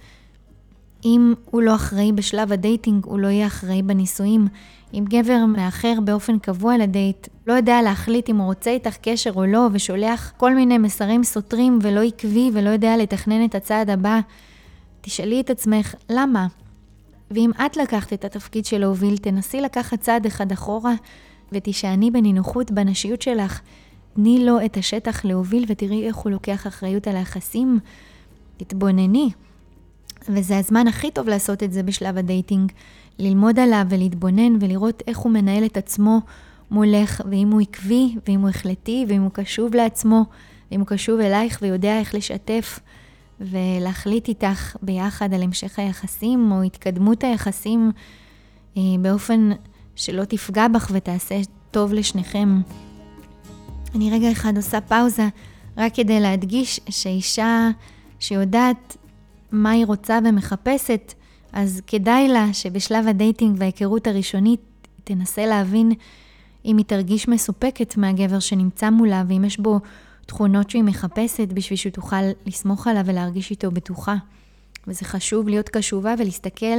אם 1.05 1.35
הוא 1.51 1.63
לא 1.63 1.75
אחראי 1.75 2.13
בשלב 2.13 2.53
הדייטינג, 2.53 3.05
הוא 3.05 3.19
לא 3.19 3.29
יהיה 3.29 3.47
אחראי 3.47 3.83
בנישואים. 3.83 4.49
אם 4.95 5.05
גבר 5.09 5.45
מאחר 5.47 5.95
באופן 6.05 6.39
קבוע 6.39 6.79
לדייט, 6.79 7.29
לא 7.47 7.53
יודע 7.53 7.83
להחליט 7.83 8.31
אם 8.31 8.37
הוא 8.37 8.47
רוצה 8.47 8.71
איתך 8.71 8.97
קשר 9.03 9.33
או 9.35 9.47
לא, 9.47 9.69
ושולח 9.73 10.33
כל 10.37 10.55
מיני 10.55 10.79
מסרים 10.79 11.25
סותרים 11.25 11.79
ולא 11.83 12.03
עקבי 12.03 12.51
ולא 12.55 12.71
יודע 12.71 12.97
לתכנן 12.97 13.45
את 13.45 13.55
הצעד 13.55 13.91
הבא, 13.91 14.21
תשאלי 15.01 15.41
את 15.41 15.51
עצמך, 15.51 15.95
למה? 16.11 16.47
ואם 17.31 17.51
את 17.67 17.77
לקחת 17.77 18.13
את 18.13 18.25
התפקיד 18.25 18.65
של 18.65 18.79
להוביל, 18.79 19.17
תנסי 19.17 19.61
לקחת 19.61 20.01
צעד 20.01 20.27
אחד 20.27 20.53
אחורה 20.53 20.95
ותישעני 21.53 22.11
בנינוחות 22.11 22.71
בנשיות 22.71 23.23
שלך. 23.23 23.61
תני 24.21 24.45
לו 24.45 24.65
את 24.65 24.77
השטח 24.77 25.25
להוביל 25.25 25.65
ותראי 25.69 26.07
איך 26.07 26.17
הוא 26.17 26.33
לוקח 26.33 26.67
אחריות 26.67 27.07
על 27.07 27.17
היחסים. 27.17 27.79
תתבונני. 28.57 29.31
וזה 30.29 30.59
הזמן 30.59 30.89
הכי 30.89 31.11
טוב 31.11 31.29
לעשות 31.29 31.63
את 31.63 31.73
זה 31.73 31.83
בשלב 31.83 32.19
ה 32.19 32.25
dating. 32.26 32.73
ללמוד 33.19 33.59
עליו 33.59 33.87
ולהתבונן 33.89 34.57
ולראות 34.61 35.03
איך 35.07 35.19
הוא 35.19 35.33
מנהל 35.33 35.65
את 35.65 35.77
עצמו 35.77 36.21
מולך, 36.71 37.23
ואם 37.31 37.51
הוא 37.51 37.61
עקבי, 37.61 38.15
ואם 38.27 38.41
הוא 38.41 38.49
החלטי, 38.49 39.05
ואם 39.09 39.23
הוא 39.23 39.31
קשוב 39.31 39.75
לעצמו, 39.75 40.25
ואם 40.71 40.81
הוא 40.81 40.87
קשוב 40.87 41.21
אלייך 41.21 41.59
ויודע 41.63 41.99
איך 41.99 42.15
לשתף. 42.15 42.79
ולהחליט 43.41 44.29
איתך 44.29 44.77
ביחד 44.83 45.35
על 45.35 45.43
המשך 45.43 45.79
היחסים 45.79 46.53
או 46.53 46.63
התקדמות 46.63 47.25
היחסים 47.25 47.93
אה, 48.77 48.83
באופן 49.01 49.51
שלא 49.97 50.25
תפגע 50.25 50.69
בך 50.69 50.91
ותעשה 50.95 51.41
טוב 51.71 51.93
לשניכם. 51.93 52.61
אני 53.95 54.11
רגע 54.11 54.33
אחד 54.33 54.57
עושה 54.57 54.81
פאוזה 54.81 55.29
רק 55.77 55.95
כדי 55.95 56.21
להדגיש 56.21 56.81
שאישה 56.89 57.71
שיודעת 58.19 58.97
מה 59.53 59.71
היא 59.71 59.87
רוצה 59.87 60.19
ומחפשת, 60.25 61.15
אז 61.53 61.83
כדאי 61.87 62.29
לה 62.29 62.53
שבשלב 62.53 63.09
הדייטינג 63.09 63.57
וההיכרות 63.59 64.07
הראשונית 64.07 64.61
תנסה 65.05 65.47
להבין 65.47 65.93
אם 66.65 66.77
היא 66.77 66.85
תרגיש 66.85 67.29
מסופקת 67.29 67.97
מהגבר 67.97 68.39
שנמצא 68.39 68.91
מולה 68.91 69.25
ואם 69.29 69.45
יש 69.45 69.61
בו 69.61 69.81
תכונות 70.27 70.71
שהיא 70.71 70.83
מחפשת 70.83 71.49
בשביל 71.53 71.77
שהיא 71.77 71.93
תוכל 71.93 72.17
לסמוך 72.47 72.87
עליו 72.87 73.03
ולהרגיש 73.07 73.51
איתו 73.51 73.71
בטוחה. 73.71 74.17
וזה 74.87 75.05
חשוב 75.05 75.49
להיות 75.49 75.69
קשובה 75.69 76.15
ולהסתכל 76.19 76.79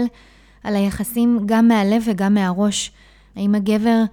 על 0.63 0.75
היחסים 0.75 1.39
גם 1.45 1.67
מהלב 1.67 2.03
וגם 2.05 2.33
מהראש. 2.33 2.91
האם 3.35 3.55
הגבר 3.55 4.03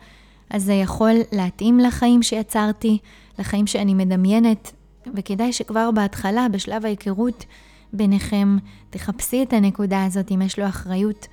הזה 0.50 0.72
יכול 0.72 1.14
להתאים 1.32 1.78
לחיים 1.78 2.22
שיצרתי, 2.22 2.98
לחיים 3.38 3.66
שאני 3.66 3.94
מדמיינת, 3.94 4.72
וכדאי 5.14 5.52
שכבר 5.52 5.90
בהתחלה, 5.90 6.46
בשלב 6.48 6.84
ההיכרות 6.84 7.44
ביניכם, 7.92 8.56
תחפשי 8.90 9.42
את 9.42 9.52
הנקודה 9.52 10.04
הזאת 10.04 10.30
אם 10.30 10.42
יש 10.42 10.58
לו 10.58 10.66
אחריות. 10.68 11.26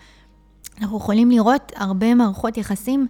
אנחנו 0.81 0.97
יכולים 0.97 1.31
לראות 1.31 1.71
הרבה 1.75 2.15
מערכות 2.15 2.57
יחסים 2.57 3.07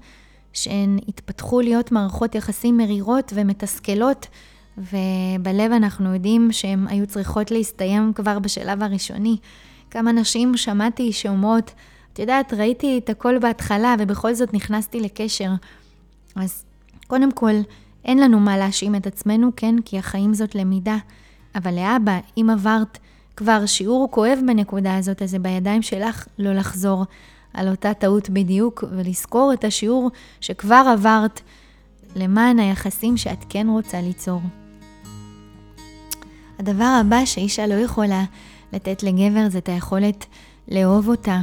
שהן 0.54 1.00
התפתחו 1.08 1.62
להיות 1.62 1.92
מערכות 1.92 2.36
יחסים 2.36 2.78
מרירות 2.78 3.34
ומתסכלות, 3.36 4.28
ובלב 4.78 5.72
אנחנו 5.72 6.14
יודעים 6.14 6.52
שהן 6.52 6.88
היו 6.88 7.08
צריכות 7.08 7.52
להסתיים 7.52 8.14
כבר 8.14 8.40
בשלב 8.40 8.84
הראשוני. 8.84 9.38
כמה 9.92 10.12
נשים 10.12 10.58
שמעתי 10.58 11.14
שאומרות, 11.14 11.72
את 12.14 12.20
יודעת, 12.20 12.54
ראיתי 12.54 12.98
את 12.98 13.10
הכל 13.10 13.40
בהתחלה 13.40 13.96
ובכל 14.00 14.34
זאת 14.34 14.54
נכנסתי 14.54 15.00
לקשר. 15.00 15.50
אז 16.36 16.64
קודם 17.08 17.32
כל, 17.32 17.54
אין 18.06 18.18
לנו 18.18 18.40
מה 18.40 18.58
להאשים 18.58 18.96
את 18.96 19.08
עצמנו, 19.08 19.50
כן? 19.56 19.76
כי 19.86 20.00
החיים 20.00 20.34
זאת 20.34 20.56
למידה. 20.56 20.98
אבל 21.56 21.76
לאבא, 21.76 22.20
אם 22.38 22.50
עברת 22.54 22.98
כבר 23.38 23.66
שיעור 23.66 24.08
כואב 24.12 24.40
בנקודה 24.48 24.98
הזאת, 24.98 25.22
אז 25.22 25.32
זה 25.32 25.40
בידיים 25.40 25.82
שלך 25.82 26.28
לא 26.40 26.54
לחזור 26.54 27.06
על 27.54 27.68
אותה 27.70 27.94
טעות 27.94 28.30
בדיוק, 28.30 28.84
ולזכור 28.92 29.54
את 29.54 29.64
השיעור 29.64 30.12
שכבר 30.42 30.86
עברת 30.94 31.42
למען 32.16 32.60
היחסים 32.60 33.18
שאת 33.18 33.46
כן 33.50 33.68
רוצה 33.70 34.02
ליצור. 34.02 34.42
הדבר 36.60 36.98
הבא 37.02 37.26
שאישה 37.26 37.68
לא 37.68 37.74
יכולה 37.74 38.24
לתת 38.74 39.04
לגבר 39.04 39.50
זה 39.50 39.58
את 39.58 39.70
היכולת 39.70 40.26
לאהוב 40.68 41.08
אותה. 41.08 41.42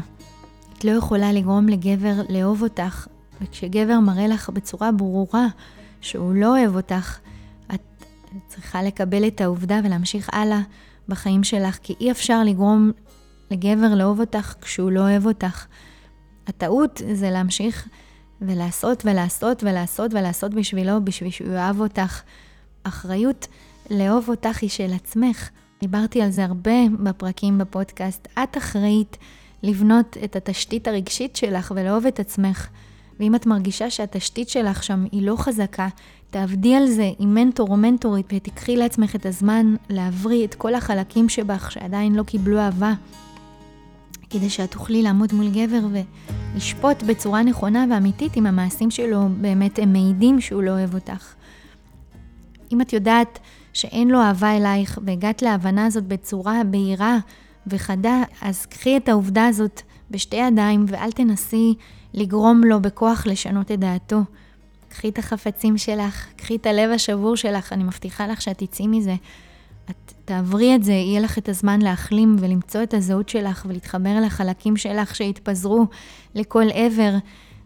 את 0.79 0.85
לא 0.85 0.91
יכולה 0.91 1.33
לגרום 1.33 1.69
לגבר 1.69 2.15
לאהוב 2.29 2.63
אותך, 2.63 3.07
וכשגבר 3.41 4.01
מראה 4.01 4.27
לך 4.27 4.51
בצורה 4.51 4.93
ברורה 4.93 5.47
שהוא 6.01 6.35
לא 6.35 6.59
אוהב 6.59 6.77
אותך, 6.77 7.19
את 7.75 7.81
צריכה 8.47 8.83
לקבל 8.83 9.27
את 9.27 9.41
העובדה 9.41 9.81
ולהמשיך 9.85 10.29
הלאה 10.33 10.61
בחיים 11.09 11.45
שלך, 11.45 11.79
כי 11.83 11.95
אי 12.01 12.11
אפשר 12.11 12.45
לגרום 12.45 12.91
לגבר 13.51 13.95
לאהוב 13.95 14.21
אותך 14.21 14.55
כשהוא 14.61 14.91
לא 14.91 15.01
אוהב 15.01 15.27
אותך. 15.27 15.67
הטעות 16.47 17.03
זה 17.13 17.31
להמשיך 17.31 17.89
ולעשות 18.41 19.03
ולעשות 19.07 19.63
ולעשות 19.63 20.15
ולעשות 20.15 20.55
בשבילו, 20.55 21.05
בשביל 21.05 21.31
שהוא 21.31 21.53
יאהב 21.53 21.81
אותך. 21.81 22.23
אחריות 22.83 23.47
לאהוב 23.91 24.29
אותך 24.29 24.63
היא 24.63 24.71
של 24.71 24.93
עצמך. 24.93 25.51
דיברתי 25.81 26.23
על 26.23 26.31
זה 26.31 26.45
הרבה 26.45 26.71
בפרקים 27.03 27.59
בפודקאסט. 27.59 28.29
את 28.43 28.59
אחראית 28.59 29.17
לבנות 29.63 30.17
את 30.25 30.37
התשתית 30.37 30.89
הרגשית 30.89 31.37
שלך 31.37 31.73
ולאהוב 31.77 32.07
את 32.07 32.21
עצמך 32.21 32.69
ואם 33.21 33.35
את 33.35 33.47
מרגישה 33.47 33.91
שהתשתית 33.91 34.49
שלך 34.49 34.83
שם 34.83 35.05
היא 35.13 35.23
לא 35.23 35.37
חזקה, 35.37 35.89
תעבדי 36.31 36.75
על 36.75 36.87
זה 36.87 37.11
עם 37.19 37.35
מנטור 37.35 37.69
או 37.69 37.77
מנטורית 37.77 38.27
ותיקחי 38.37 38.77
לעצמך 38.77 39.17
את 39.17 39.27
הזמן 39.27 39.75
להבריא 39.91 40.45
את 40.45 40.55
כל 40.55 40.75
החלקים 40.75 41.29
שבך 41.29 41.73
שעדיין 41.73 42.15
לא 42.15 42.23
קיבלו 42.23 42.59
אהבה, 42.59 42.93
כדי 44.31 44.51
שאת 44.51 44.71
תוכלי 44.71 45.03
לעמוד 45.03 45.33
מול 45.35 45.49
גבר 45.51 45.81
ולשפוט 46.55 47.03
בצורה 47.03 47.43
נכונה 47.43 47.85
ואמיתית 47.91 48.37
אם 48.37 48.47
המעשים 48.47 48.91
שלו 48.91 49.29
באמת 49.41 49.79
הם 49.79 49.93
מעידים 49.93 50.41
שהוא 50.41 50.63
לא 50.63 50.71
אוהב 50.71 50.95
אותך. 50.95 51.35
אם 52.73 52.81
את 52.81 52.93
יודעת 52.93 53.39
שאין 53.73 54.09
לו 54.09 54.21
אהבה 54.21 54.57
אלייך 54.57 54.99
והגעת 55.07 55.43
להבנה 55.43 55.87
הזאת 55.87 56.05
בצורה 56.05 56.65
בהירה 56.65 57.19
וחדה, 57.67 58.23
אז 58.43 58.67
קחי 58.67 58.97
את 58.97 59.09
העובדה 59.09 59.47
הזאת 59.47 59.83
בשתי 60.11 60.37
ידיים 60.37 60.85
ואל 60.89 61.13
תנסי 61.13 61.75
לגרום 62.15 62.65
לו 62.65 62.81
בכוח 62.81 63.27
לשנות 63.27 63.71
את 63.71 63.81
דעתו. 63.81 64.21
קחי 64.89 65.09
את 65.09 65.19
החפצים 65.19 65.79
שלך, 65.79 66.27
קחי 66.37 66.57
את 66.57 66.67
הלב 66.67 66.91
השבור 66.91 67.37
שלך, 67.37 67.73
אני 67.73 67.85
מבטיחה 67.85 68.27
לך 68.27 68.43
שאת 68.43 68.59
תצאי 68.59 68.87
מזה. 68.87 69.15
את 69.91 70.13
תעברי 70.25 70.75
את 70.75 70.85
זה, 70.85 70.93
יהיה 70.93 71.21
לך 71.21 71.39
את 71.39 71.49
הזמן 71.49 71.83
להחלים 71.83 72.37
ולמצוא 72.39 72.83
את 72.83 72.95
הזהות 72.95 73.29
שלך 73.29 73.67
ולהתחבר 73.69 74.21
לחלקים 74.27 74.77
שלך 74.77 75.15
שהתפזרו 75.15 75.87
לכל 76.35 76.67
עבר 76.75 77.13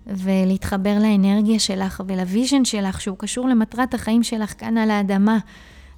ולהתחבר 0.06 0.98
לאנרגיה 1.00 1.58
שלך 1.58 2.02
ולוויז'ן 2.06 2.64
שלך 2.64 3.00
שהוא 3.00 3.18
קשור 3.18 3.48
למטרת 3.48 3.94
החיים 3.94 4.22
שלך 4.22 4.54
כאן 4.58 4.78
על 4.78 4.90
האדמה. 4.90 5.38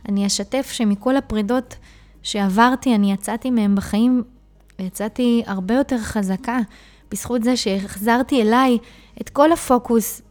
אני 0.08 0.26
אשתף 0.26 0.70
שמכל 0.72 1.16
הפרידות 1.16 1.76
שעברתי, 2.22 2.94
אני 2.94 3.12
יצאתי 3.12 3.50
מהם 3.50 3.74
בחיים 3.74 4.22
ויצאתי 4.78 5.42
הרבה 5.46 5.74
יותר 5.74 5.98
חזקה 5.98 6.58
בזכות 7.10 7.42
זה 7.42 7.56
שהחזרתי 7.56 8.42
אליי 8.42 8.78
את 9.20 9.28
כל 9.28 9.52
הפוקוס 9.52 10.22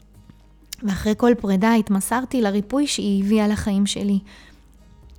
ואחרי 0.84 1.14
כל 1.18 1.32
פרידה 1.40 1.74
התמסרתי 1.74 2.42
לריפוי 2.42 2.88
שהיא 2.88 3.24
הביאה 3.24 3.48
לחיים 3.48 3.86
שלי. 3.86 4.20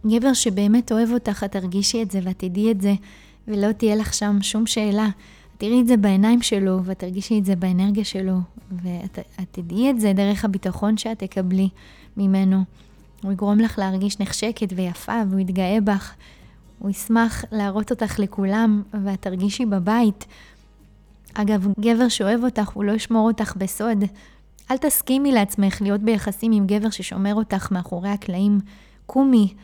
גבר 0.06 0.32
שבאמת 0.32 0.92
אוהב 0.92 1.12
אותך, 1.12 1.44
את 1.44 1.52
תרגישי 1.52 2.02
את 2.02 2.10
זה 2.10 2.20
ואת 2.22 2.38
תדעי 2.38 2.70
את 2.70 2.80
זה, 2.80 2.94
ולא 3.48 3.72
תהיה 3.72 3.96
לך 3.96 4.14
שם 4.14 4.38
שום 4.42 4.66
שאלה. 4.66 5.08
תראי 5.58 5.80
את 5.80 5.86
זה 5.86 5.96
בעיניים 5.96 6.42
שלו, 6.42 6.80
ואת 6.84 6.98
תרגישי 6.98 7.38
את 7.38 7.44
זה 7.44 7.56
באנרגיה 7.56 8.04
שלו, 8.04 8.36
ואת 8.82 9.18
תדעי 9.50 9.90
את 9.90 10.00
זה 10.00 10.12
דרך 10.12 10.44
הביטחון 10.44 10.96
שאת 10.96 11.18
תקבלי 11.18 11.68
ממנו. 12.16 12.64
הוא 13.22 13.32
יגרום 13.32 13.58
לך 13.58 13.78
להרגיש 13.78 14.20
נחשקת 14.20 14.68
ויפה, 14.76 15.22
והוא 15.30 15.40
יתגאה 15.40 15.78
בך. 15.84 16.14
הוא 16.78 16.90
ישמח 16.90 17.44
להראות 17.52 17.90
אותך 17.90 18.18
לכולם, 18.18 18.82
ואת 19.04 19.22
תרגישי 19.22 19.66
בבית. 19.66 20.24
אגב, 21.38 21.68
גבר 21.80 22.08
שאוהב 22.08 22.44
אותך, 22.44 22.68
הוא 22.68 22.84
לא 22.84 22.92
ישמור 22.92 23.28
אותך 23.28 23.56
בסוד. 23.56 24.04
אל 24.70 24.76
תסכימי 24.76 25.32
לעצמך 25.32 25.82
להיות 25.82 26.00
ביחסים 26.00 26.52
עם 26.52 26.66
גבר 26.66 26.90
ששומר 26.90 27.34
אותך 27.34 27.72
מאחורי 27.72 28.08
הקלעים. 28.08 28.60
קומי, 29.06 29.54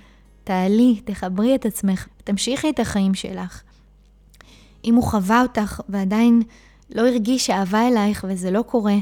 תעלי, 0.44 1.00
תחברי 1.04 1.54
את 1.54 1.66
עצמך, 1.66 2.06
תמשיכי 2.24 2.70
את 2.70 2.80
החיים 2.80 3.14
שלך. 3.14 3.62
אם 4.84 4.94
הוא 4.94 5.04
חווה 5.04 5.42
אותך 5.42 5.80
ועדיין 5.88 6.42
לא 6.90 7.08
הרגיש 7.08 7.50
אהבה 7.50 7.88
אלייך 7.88 8.26
וזה 8.28 8.50
לא 8.50 8.62
קורה, 8.62 8.96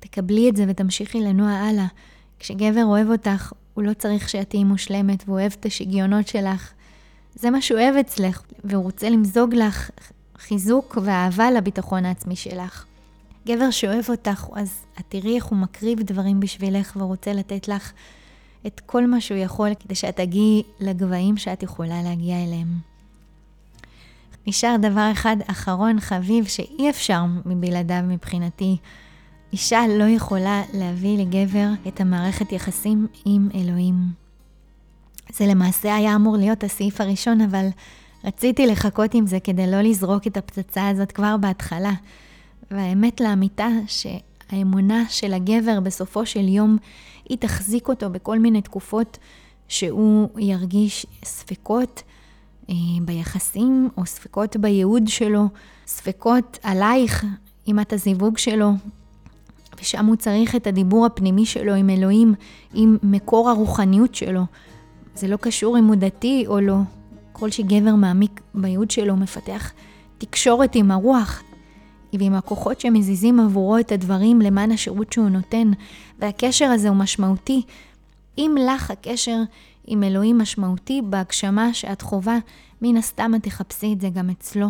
תקבלי 0.00 0.50
את 0.50 0.56
זה 0.56 0.64
ותמשיכי 0.68 1.20
לנוע 1.20 1.50
הלאה. 1.50 1.86
כשגבר 2.38 2.84
אוהב 2.84 3.10
אותך, 3.10 3.52
הוא 3.74 3.84
לא 3.84 3.92
צריך 3.92 4.28
שאת 4.28 4.50
תהיי 4.50 4.64
מושלמת 4.64 5.22
והוא 5.26 5.40
אוהב 5.40 5.52
את 5.60 5.66
השיגיונות 5.66 6.28
שלך. 6.28 6.72
זה 7.34 7.50
מה 7.50 7.62
שהוא 7.62 7.80
אוהב 7.80 7.96
אצלך, 7.96 8.42
והוא 8.64 8.82
רוצה 8.82 9.10
למזוג 9.10 9.54
לך 9.54 9.90
חיזוק 10.40 10.98
ואהבה 11.02 11.50
לביטחון 11.50 12.04
העצמי 12.04 12.36
שלך. 12.36 12.84
גבר 13.46 13.70
שאוהב 13.70 14.04
אותך, 14.08 14.46
אז 14.54 14.86
את 15.00 15.04
תראי 15.08 15.36
איך 15.36 15.44
הוא 15.44 15.58
מקריב 15.58 16.02
דברים 16.02 16.40
בשבילך 16.40 16.96
ורוצה 16.96 17.32
לתת 17.32 17.68
לך 17.68 17.92
את 18.66 18.80
כל 18.86 19.06
מה 19.06 19.20
שהוא 19.20 19.38
יכול 19.38 19.74
כדי 19.80 19.94
שאת 19.94 20.16
תגיעי 20.16 20.62
לגבהים 20.80 21.36
שאת 21.36 21.62
יכולה 21.62 22.02
להגיע 22.02 22.44
אליהם. 22.44 22.78
נשאר 24.46 24.76
דבר 24.82 25.08
אחד 25.12 25.36
אחרון 25.46 26.00
חביב 26.00 26.46
שאי 26.46 26.90
אפשר 26.90 27.22
מבלעדיו 27.46 28.02
מבחינתי. 28.08 28.76
אישה 29.52 29.80
לא 29.98 30.04
יכולה 30.04 30.62
להביא 30.72 31.18
לגבר 31.18 31.68
את 31.88 32.00
המערכת 32.00 32.52
יחסים 32.52 33.06
עם 33.24 33.48
אלוהים. 33.54 33.94
זה 35.32 35.46
למעשה 35.46 35.94
היה 35.94 36.16
אמור 36.16 36.36
להיות 36.36 36.64
הסעיף 36.64 37.00
הראשון, 37.00 37.40
אבל 37.40 37.68
רציתי 38.24 38.66
לחכות 38.66 39.14
עם 39.14 39.26
זה 39.26 39.40
כדי 39.40 39.70
לא 39.70 39.80
לזרוק 39.80 40.26
את 40.26 40.36
הפצצה 40.36 40.88
הזאת 40.88 41.12
כבר 41.12 41.36
בהתחלה. 41.36 41.92
והאמת 42.70 43.20
לאמיתה 43.20 43.68
שהאמונה 43.86 45.04
של 45.08 45.32
הגבר 45.32 45.80
בסופו 45.80 46.26
של 46.26 46.48
יום, 46.48 46.76
היא 47.28 47.38
תחזיק 47.38 47.88
אותו 47.88 48.10
בכל 48.10 48.38
מיני 48.38 48.62
תקופות 48.62 49.18
שהוא 49.68 50.28
ירגיש 50.38 51.06
ספקות 51.24 52.02
אה, 52.70 52.74
ביחסים, 53.02 53.88
או 53.96 54.06
ספקות 54.06 54.56
בייעוד 54.56 55.08
שלו, 55.08 55.48
ספקות 55.86 56.58
עלייך, 56.62 57.26
עם 57.66 57.80
את 57.80 57.92
הזיווג 57.92 58.38
שלו, 58.38 58.70
ושם 59.80 60.06
הוא 60.06 60.16
צריך 60.16 60.56
את 60.56 60.66
הדיבור 60.66 61.06
הפנימי 61.06 61.46
שלו 61.46 61.74
עם 61.74 61.90
אלוהים, 61.90 62.34
עם 62.74 62.96
מקור 63.02 63.50
הרוחניות 63.50 64.14
שלו. 64.14 64.42
זה 65.14 65.28
לא 65.28 65.36
קשור 65.36 65.78
אם 65.78 65.84
הוא 65.84 65.94
דתי 65.94 66.44
או 66.46 66.60
לא. 66.60 66.76
כל 67.40 67.50
שגבר 67.50 67.94
מעמיק 67.94 68.40
בייעוד 68.54 68.90
שלו 68.90 69.16
מפתח 69.16 69.72
תקשורת 70.18 70.74
עם 70.74 70.90
הרוח, 70.90 71.42
ועם 72.12 72.34
הכוחות 72.34 72.80
שמזיזים 72.80 73.40
עבורו 73.40 73.78
את 73.78 73.92
הדברים 73.92 74.40
למען 74.40 74.72
השירות 74.72 75.12
שהוא 75.12 75.28
נותן, 75.28 75.70
והקשר 76.18 76.64
הזה 76.64 76.88
הוא 76.88 76.96
משמעותי. 76.96 77.62
אם 78.38 78.56
לך 78.66 78.90
הקשר 78.90 79.36
עם 79.86 80.02
אלוהים 80.02 80.38
משמעותי 80.38 81.02
בהגשמה 81.04 81.74
שאת 81.74 82.02
חווה, 82.02 82.38
מן 82.82 82.96
הסתם 82.96 83.32
את 83.36 83.42
תחפשי 83.42 83.92
את 83.92 84.00
זה 84.00 84.08
גם 84.08 84.30
אצלו. 84.30 84.68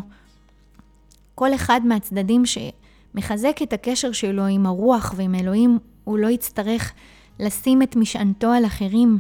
כל 1.35 1.55
אחד 1.55 1.81
מהצדדים 1.85 2.43
שמחזק 2.47 3.61
את 3.63 3.73
הקשר 3.73 4.13
שלו 4.13 4.47
עם 4.47 4.67
הרוח 4.67 5.15
ועם 5.17 5.35
אלוהים, 5.35 5.79
הוא 6.05 6.19
לא 6.19 6.29
יצטרך 6.29 6.93
לשים 7.41 7.83
את 7.83 7.97
משענתו 7.97 8.51
על 8.51 8.67
אחרים, 8.67 9.19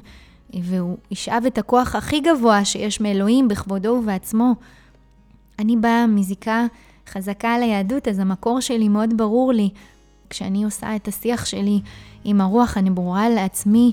והוא 0.62 0.96
ישאב 1.10 1.42
את 1.46 1.58
הכוח 1.58 1.94
הכי 1.94 2.20
גבוה 2.20 2.64
שיש 2.64 3.00
מאלוהים 3.00 3.48
בכבודו 3.48 3.88
ובעצמו. 3.88 4.54
אני 5.58 5.76
באה 5.76 6.06
מזיקה 6.06 6.66
חזקה 7.08 7.54
על 7.54 7.62
היהדות, 7.62 8.08
אז 8.08 8.18
המקור 8.18 8.60
שלי 8.60 8.88
מאוד 8.88 9.16
ברור 9.16 9.52
לי. 9.52 9.70
כשאני 10.30 10.64
עושה 10.64 10.96
את 10.96 11.08
השיח 11.08 11.44
שלי 11.44 11.80
עם 12.24 12.40
הרוח, 12.40 12.76
אני 12.78 12.90
ברורה 12.90 13.28
לעצמי 13.28 13.92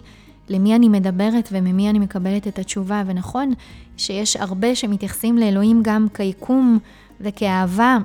למי 0.49 0.75
אני 0.75 0.89
מדברת 0.89 1.49
וממי 1.51 1.89
אני 1.89 1.99
מקבלת 1.99 2.47
את 2.47 2.59
התשובה. 2.59 3.03
ונכון 3.05 3.53
שיש 3.97 4.35
הרבה 4.35 4.75
שמתייחסים 4.75 5.37
לאלוהים 5.37 5.79
גם 5.83 6.07
כיקום 6.13 6.79
וכאהבה, 7.21 7.97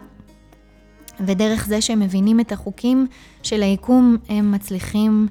ודרך 1.21 1.67
זה 1.67 1.81
שהם 1.81 2.01
מבינים 2.01 2.41
את 2.41 2.53
החוקים 2.53 3.07
של 3.43 3.63
היקום, 3.63 4.17
הם 4.29 4.53
מצליחים 4.53 5.29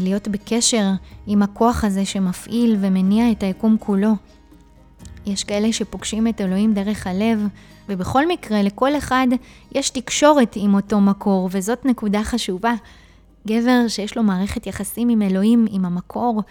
להיות 0.00 0.28
בקשר 0.28 0.84
עם 1.26 1.42
הכוח 1.42 1.84
הזה 1.84 2.04
שמפעיל 2.04 2.76
ומניע 2.80 3.30
את 3.32 3.42
היקום 3.42 3.76
כולו. 3.80 4.12
יש 5.26 5.44
כאלה 5.44 5.72
שפוגשים 5.72 6.28
את 6.28 6.40
אלוהים 6.40 6.74
דרך 6.74 7.06
הלב, 7.06 7.46
ובכל 7.88 8.28
מקרה, 8.28 8.62
לכל 8.62 8.96
אחד 8.96 9.26
יש 9.72 9.90
תקשורת 9.90 10.52
עם 10.56 10.74
אותו 10.74 11.00
מקור, 11.00 11.48
וזאת 11.52 11.84
נקודה 11.84 12.24
חשובה. 12.24 12.74
גבר 13.46 13.88
שיש 13.88 14.16
לו 14.16 14.22
מערכת 14.22 14.66
יחסים 14.66 15.08
עם 15.08 15.22
אלוהים, 15.22 15.66
עם 15.70 15.84
המקור, 15.84 16.42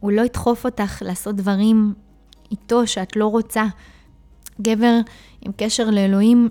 הוא 0.00 0.12
לא 0.12 0.22
ידחוף 0.22 0.64
אותך 0.64 1.02
לעשות 1.04 1.36
דברים 1.36 1.94
איתו 2.50 2.86
שאת 2.86 3.16
לא 3.16 3.26
רוצה. 3.26 3.64
גבר 4.60 4.98
עם 5.40 5.52
קשר 5.56 5.90
לאלוהים, 5.90 6.48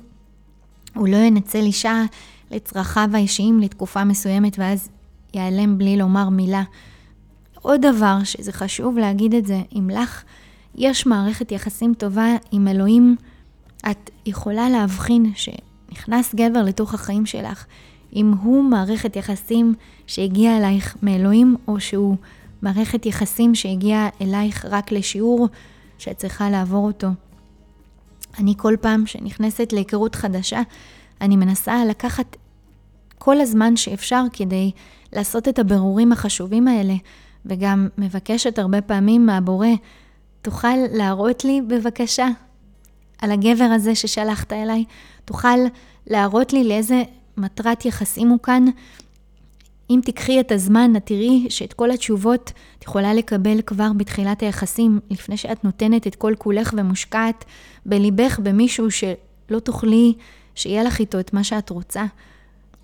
הוא 0.95 1.07
לא 1.07 1.15
ינצל 1.15 1.61
אישה 1.61 2.03
לצרכיו 2.51 3.09
האישיים 3.13 3.59
לתקופה 3.59 4.03
מסוימת, 4.03 4.59
ואז 4.59 4.89
ייעלם 5.33 5.77
בלי 5.77 5.97
לומר 5.97 6.29
מילה. 6.29 6.63
עוד 7.61 7.81
דבר 7.81 8.17
שזה 8.23 8.51
חשוב 8.51 8.97
להגיד 8.97 9.33
את 9.33 9.45
זה, 9.45 9.61
אם 9.75 9.89
לך 9.93 10.23
יש 10.75 11.05
מערכת 11.05 11.51
יחסים 11.51 11.93
טובה 11.93 12.27
עם 12.51 12.67
אלוהים, 12.67 13.15
את 13.91 14.09
יכולה 14.25 14.69
להבחין 14.69 15.31
שנכנס 15.35 16.35
גבר 16.35 16.61
לתוך 16.63 16.93
החיים 16.93 17.25
שלך, 17.25 17.65
אם 18.15 18.33
הוא 18.41 18.63
מערכת 18.63 19.15
יחסים 19.15 19.73
שהגיעה 20.07 20.57
אלייך 20.57 20.97
מאלוהים, 21.01 21.55
או 21.67 21.79
שהוא 21.79 22.15
מערכת 22.61 23.05
יחסים 23.05 23.55
שהגיעה 23.55 24.09
אלייך 24.21 24.65
רק 24.69 24.91
לשיעור 24.91 25.47
שאת 25.97 26.17
צריכה 26.17 26.49
לעבור 26.49 26.87
אותו. 26.87 27.07
אני 28.39 28.53
כל 28.57 28.75
פעם 28.81 29.05
שנכנסת 29.05 29.73
להיכרות 29.73 30.15
חדשה, 30.15 30.61
אני 31.21 31.35
מנסה 31.35 31.85
לקחת 31.85 32.37
כל 33.25 33.41
הזמן 33.41 33.75
שאפשר 33.75 34.23
כדי 34.33 34.71
לעשות 35.13 35.47
את 35.47 35.59
הבירורים 35.59 36.11
החשובים 36.11 36.67
האלה, 36.67 36.93
וגם 37.45 37.87
מבקשת 37.97 38.59
הרבה 38.59 38.81
פעמים 38.81 39.25
מהבורא, 39.25 39.67
תוכל 40.41 40.75
להראות 40.91 41.45
לי 41.45 41.61
בבקשה 41.61 42.27
על 43.21 43.31
הגבר 43.31 43.63
הזה 43.63 43.95
ששלחת 43.95 44.53
אליי, 44.53 44.85
תוכל 45.25 45.57
להראות 46.07 46.53
לי 46.53 46.63
לאיזה 46.63 47.03
מטרת 47.37 47.85
יחסים 47.85 48.29
הוא 48.29 48.39
כאן, 48.39 48.65
אם 49.89 49.99
תיקחי 50.05 50.39
את 50.39 50.51
הזמן, 50.51 50.93
את 50.97 51.05
תראי 51.05 51.45
שאת 51.49 51.73
כל 51.73 51.91
התשובות 51.91 52.51
את 52.79 52.83
יכולה 52.83 53.13
לקבל 53.13 53.61
כבר 53.61 53.91
בתחילת 53.97 54.41
היחסים, 54.41 54.99
לפני 55.09 55.37
שאת 55.37 55.63
נותנת 55.63 56.07
את 56.07 56.15
כל 56.15 56.33
כולך 56.37 56.73
ומושקעת 56.77 57.45
בליבך 57.85 58.39
במישהו 58.43 58.91
שלא 58.91 59.59
תוכלי 59.63 60.13
שיהיה 60.55 60.83
לך 60.83 60.99
איתו 60.99 61.19
את 61.19 61.33
מה 61.33 61.43
שאת 61.43 61.69
רוצה. 61.69 62.05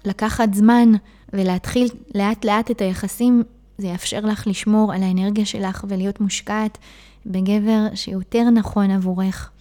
לקחת 0.05 0.53
זמן 0.53 0.91
ולהתחיל 1.33 1.87
לאט 2.15 2.45
לאט 2.45 2.71
את 2.71 2.81
היחסים, 2.81 3.43
זה 3.77 3.87
יאפשר 3.87 4.19
לך 4.19 4.47
לשמור 4.47 4.93
על 4.93 5.03
האנרגיה 5.03 5.45
שלך 5.45 5.85
ולהיות 5.87 6.21
מושקעת 6.21 6.77
בגבר 7.25 7.87
שיותר 7.95 8.49
נכון 8.49 8.91
עבורך. 8.91 9.51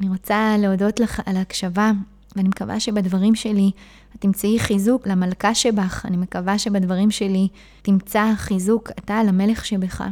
אני 0.00 0.08
רוצה 0.08 0.56
להודות 0.58 1.00
לך 1.00 1.20
על 1.26 1.36
ההקשבה, 1.36 1.92
ואני 2.36 2.48
מקווה 2.48 2.80
שבדברים 2.80 3.34
שלי 3.34 3.70
את 4.14 4.20
תמצאי 4.20 4.58
חיזוק 4.58 5.06
למלכה 5.06 5.54
שבך, 5.54 6.06
אני 6.06 6.16
מקווה 6.16 6.58
שבדברים 6.58 7.10
שלי 7.10 7.48
תמצא 7.82 8.32
חיזוק 8.36 8.90
אתה 8.90 9.22
למלך 9.22 9.66
שבך. 9.66 10.04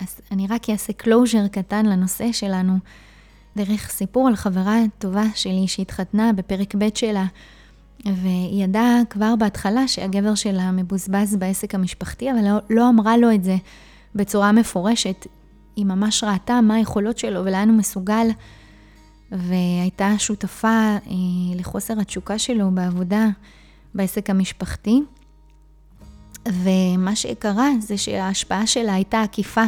אז 0.00 0.20
אני 0.32 0.46
רק 0.46 0.70
אעשה 0.70 0.92
closure 0.92 1.48
קטן 1.48 1.86
לנושא 1.86 2.32
שלנו, 2.32 2.78
דרך 3.56 3.90
סיפור 3.90 4.28
על 4.28 4.36
חברה 4.36 4.78
טובה 4.98 5.24
שלי 5.34 5.68
שהתחתנה 5.68 6.32
בפרק 6.32 6.74
ב' 6.74 6.88
שלה, 6.94 7.26
והיא 8.06 8.64
ידעה 8.64 9.00
כבר 9.10 9.36
בהתחלה 9.36 9.88
שהגבר 9.88 10.34
שלה 10.34 10.70
מבוזבז 10.70 11.36
בעסק 11.36 11.74
המשפחתי, 11.74 12.30
אבל 12.30 12.44
לא, 12.44 12.58
לא 12.70 12.88
אמרה 12.88 13.16
לו 13.16 13.34
את 13.34 13.44
זה 13.44 13.56
בצורה 14.14 14.52
מפורשת. 14.52 15.26
היא 15.76 15.86
ממש 15.86 16.24
ראתה 16.24 16.60
מה 16.60 16.74
היכולות 16.74 17.18
שלו 17.18 17.44
ולאן 17.44 17.68
הוא 17.68 17.78
מסוגל, 17.78 18.26
והייתה 19.32 20.14
שותפה 20.18 20.68
אה, 20.68 21.00
לחוסר 21.56 22.00
התשוקה 22.00 22.38
שלו 22.38 22.70
בעבודה 22.70 23.26
בעסק 23.94 24.30
המשפחתי. 24.30 25.02
ומה 26.48 27.16
שקרה 27.16 27.68
זה 27.80 27.98
שההשפעה 27.98 28.66
שלה 28.66 28.94
הייתה 28.94 29.22
עקיפה. 29.22 29.64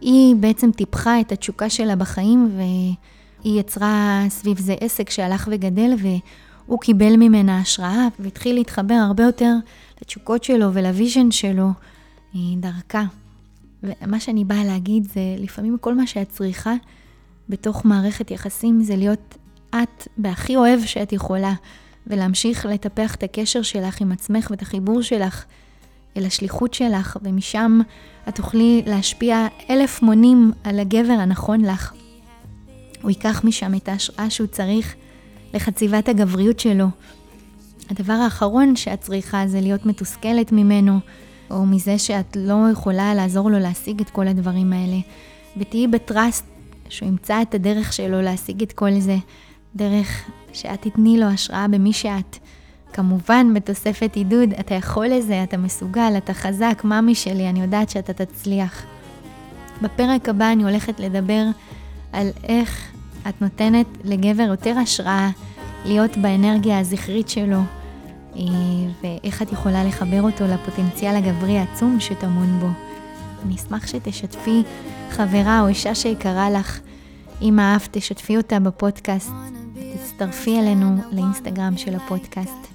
היא 0.00 0.36
בעצם 0.36 0.70
טיפחה 0.70 1.20
את 1.20 1.32
התשוקה 1.32 1.70
שלה 1.70 1.96
בחיים, 1.96 2.50
והיא 2.56 3.60
יצרה 3.60 4.24
סביב 4.28 4.58
זה 4.58 4.74
עסק 4.80 5.10
שהלך 5.10 5.48
וגדל, 5.52 5.94
והוא 6.68 6.80
קיבל 6.80 7.16
ממנה 7.16 7.58
השראה, 7.58 8.08
והתחיל 8.18 8.54
להתחבר 8.54 8.94
הרבה 8.94 9.22
יותר 9.22 9.54
לתשוקות 10.00 10.44
שלו 10.44 10.74
ולוויז'ן 10.74 11.30
שלו 11.30 11.70
דרכה. 12.34 13.04
ומה 13.82 14.20
שאני 14.20 14.44
באה 14.44 14.64
להגיד 14.64 15.04
זה, 15.04 15.20
לפעמים 15.38 15.78
כל 15.80 15.94
מה 15.94 16.06
שאת 16.06 16.28
צריכה 16.28 16.74
בתוך 17.48 17.84
מערכת 17.84 18.30
יחסים 18.30 18.82
זה 18.82 18.96
להיות 18.96 19.34
את 19.70 20.08
בהכי 20.16 20.56
אוהב 20.56 20.80
שאת 20.84 21.12
יכולה, 21.12 21.52
ולהמשיך 22.06 22.66
לטפח 22.66 23.14
את 23.14 23.22
הקשר 23.22 23.62
שלך 23.62 24.00
עם 24.00 24.12
עצמך 24.12 24.50
ואת 24.50 24.62
החיבור 24.62 25.02
שלך 25.02 25.44
אל 26.16 26.24
השליחות 26.24 26.74
שלך, 26.74 27.16
ומשם 27.22 27.80
את 28.28 28.34
תוכלי 28.34 28.82
להשפיע 28.86 29.46
אלף 29.70 30.02
מונים 30.02 30.52
על 30.64 30.78
הגבר 30.78 31.12
הנכון 31.12 31.60
לך. 31.60 31.92
הוא 33.02 33.10
ייקח 33.10 33.44
משם 33.44 33.74
את 33.74 33.88
ההשראה 33.88 34.30
שהוא 34.30 34.46
צריך 34.46 34.94
לחציבת 35.54 36.08
הגבריות 36.08 36.60
שלו. 36.60 36.86
הדבר 37.90 38.12
האחרון 38.12 38.76
שאת 38.76 39.00
צריכה 39.00 39.46
זה 39.46 39.60
להיות 39.60 39.86
מתוסכלת 39.86 40.52
ממנו, 40.52 40.98
או 41.50 41.66
מזה 41.66 41.98
שאת 41.98 42.36
לא 42.40 42.66
יכולה 42.72 43.14
לעזור 43.14 43.50
לו 43.50 43.58
להשיג 43.58 44.00
את 44.00 44.10
כל 44.10 44.28
הדברים 44.28 44.72
האלה. 44.72 44.96
ותהיי 45.56 45.86
בטראסט 45.86 46.44
שהוא 46.88 47.08
ימצא 47.08 47.42
את 47.42 47.54
הדרך 47.54 47.92
שלו 47.92 48.22
להשיג 48.22 48.62
את 48.62 48.72
כל 48.72 49.00
זה, 49.00 49.16
דרך 49.76 50.24
שאת 50.52 50.82
תתני 50.82 51.18
לו 51.18 51.26
השראה 51.26 51.68
במי 51.68 51.92
שאת. 51.92 52.38
כמובן, 52.92 53.54
בתוספת 53.54 54.14
עידוד, 54.14 54.52
אתה 54.60 54.74
יכול 54.74 55.06
לזה, 55.06 55.42
אתה 55.42 55.56
מסוגל, 55.56 56.12
אתה 56.16 56.34
חזק, 56.34 56.82
מאמי 56.84 57.14
שלי, 57.14 57.48
אני 57.48 57.62
יודעת 57.62 57.90
שאתה 57.90 58.12
תצליח. 58.12 58.86
בפרק 59.82 60.28
הבא 60.28 60.52
אני 60.52 60.62
הולכת 60.62 61.00
לדבר 61.00 61.44
על 62.12 62.28
איך 62.44 62.92
את 63.28 63.42
נותנת 63.42 63.86
לגבר 64.04 64.42
יותר 64.42 64.78
השראה 64.78 65.30
להיות 65.84 66.16
באנרגיה 66.16 66.78
הזכרית 66.78 67.28
שלו, 67.28 67.60
אה, 68.36 68.42
ואיך 69.02 69.42
את 69.42 69.52
יכולה 69.52 69.84
לחבר 69.84 70.22
אותו 70.22 70.44
לפוטנציאל 70.46 71.16
הגברי 71.16 71.58
העצום 71.58 72.00
שטמון 72.00 72.60
בו. 72.60 72.68
אני 73.44 73.54
אשמח 73.54 73.86
שתשתפי 73.86 74.62
חברה 75.10 75.60
או 75.60 75.68
אישה 75.68 75.94
שיקרה 75.94 76.50
לך. 76.50 76.80
אם 77.42 77.60
אהבת, 77.60 77.88
תשתפי 77.90 78.36
אותה 78.36 78.60
בפודקאסט 78.60 79.30
ותצטרפי 79.74 80.58
אלינו 80.58 80.96
לאינסטגרם 81.12 81.76
של 81.76 81.94
הפודקאסט. 81.94 82.66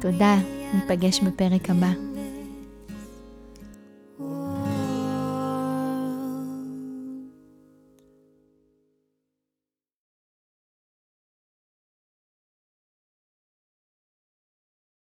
תודה, 0.00 0.36
ניפגש 0.74 1.20
בפרק 1.20 1.70
הבא. 1.70 2.17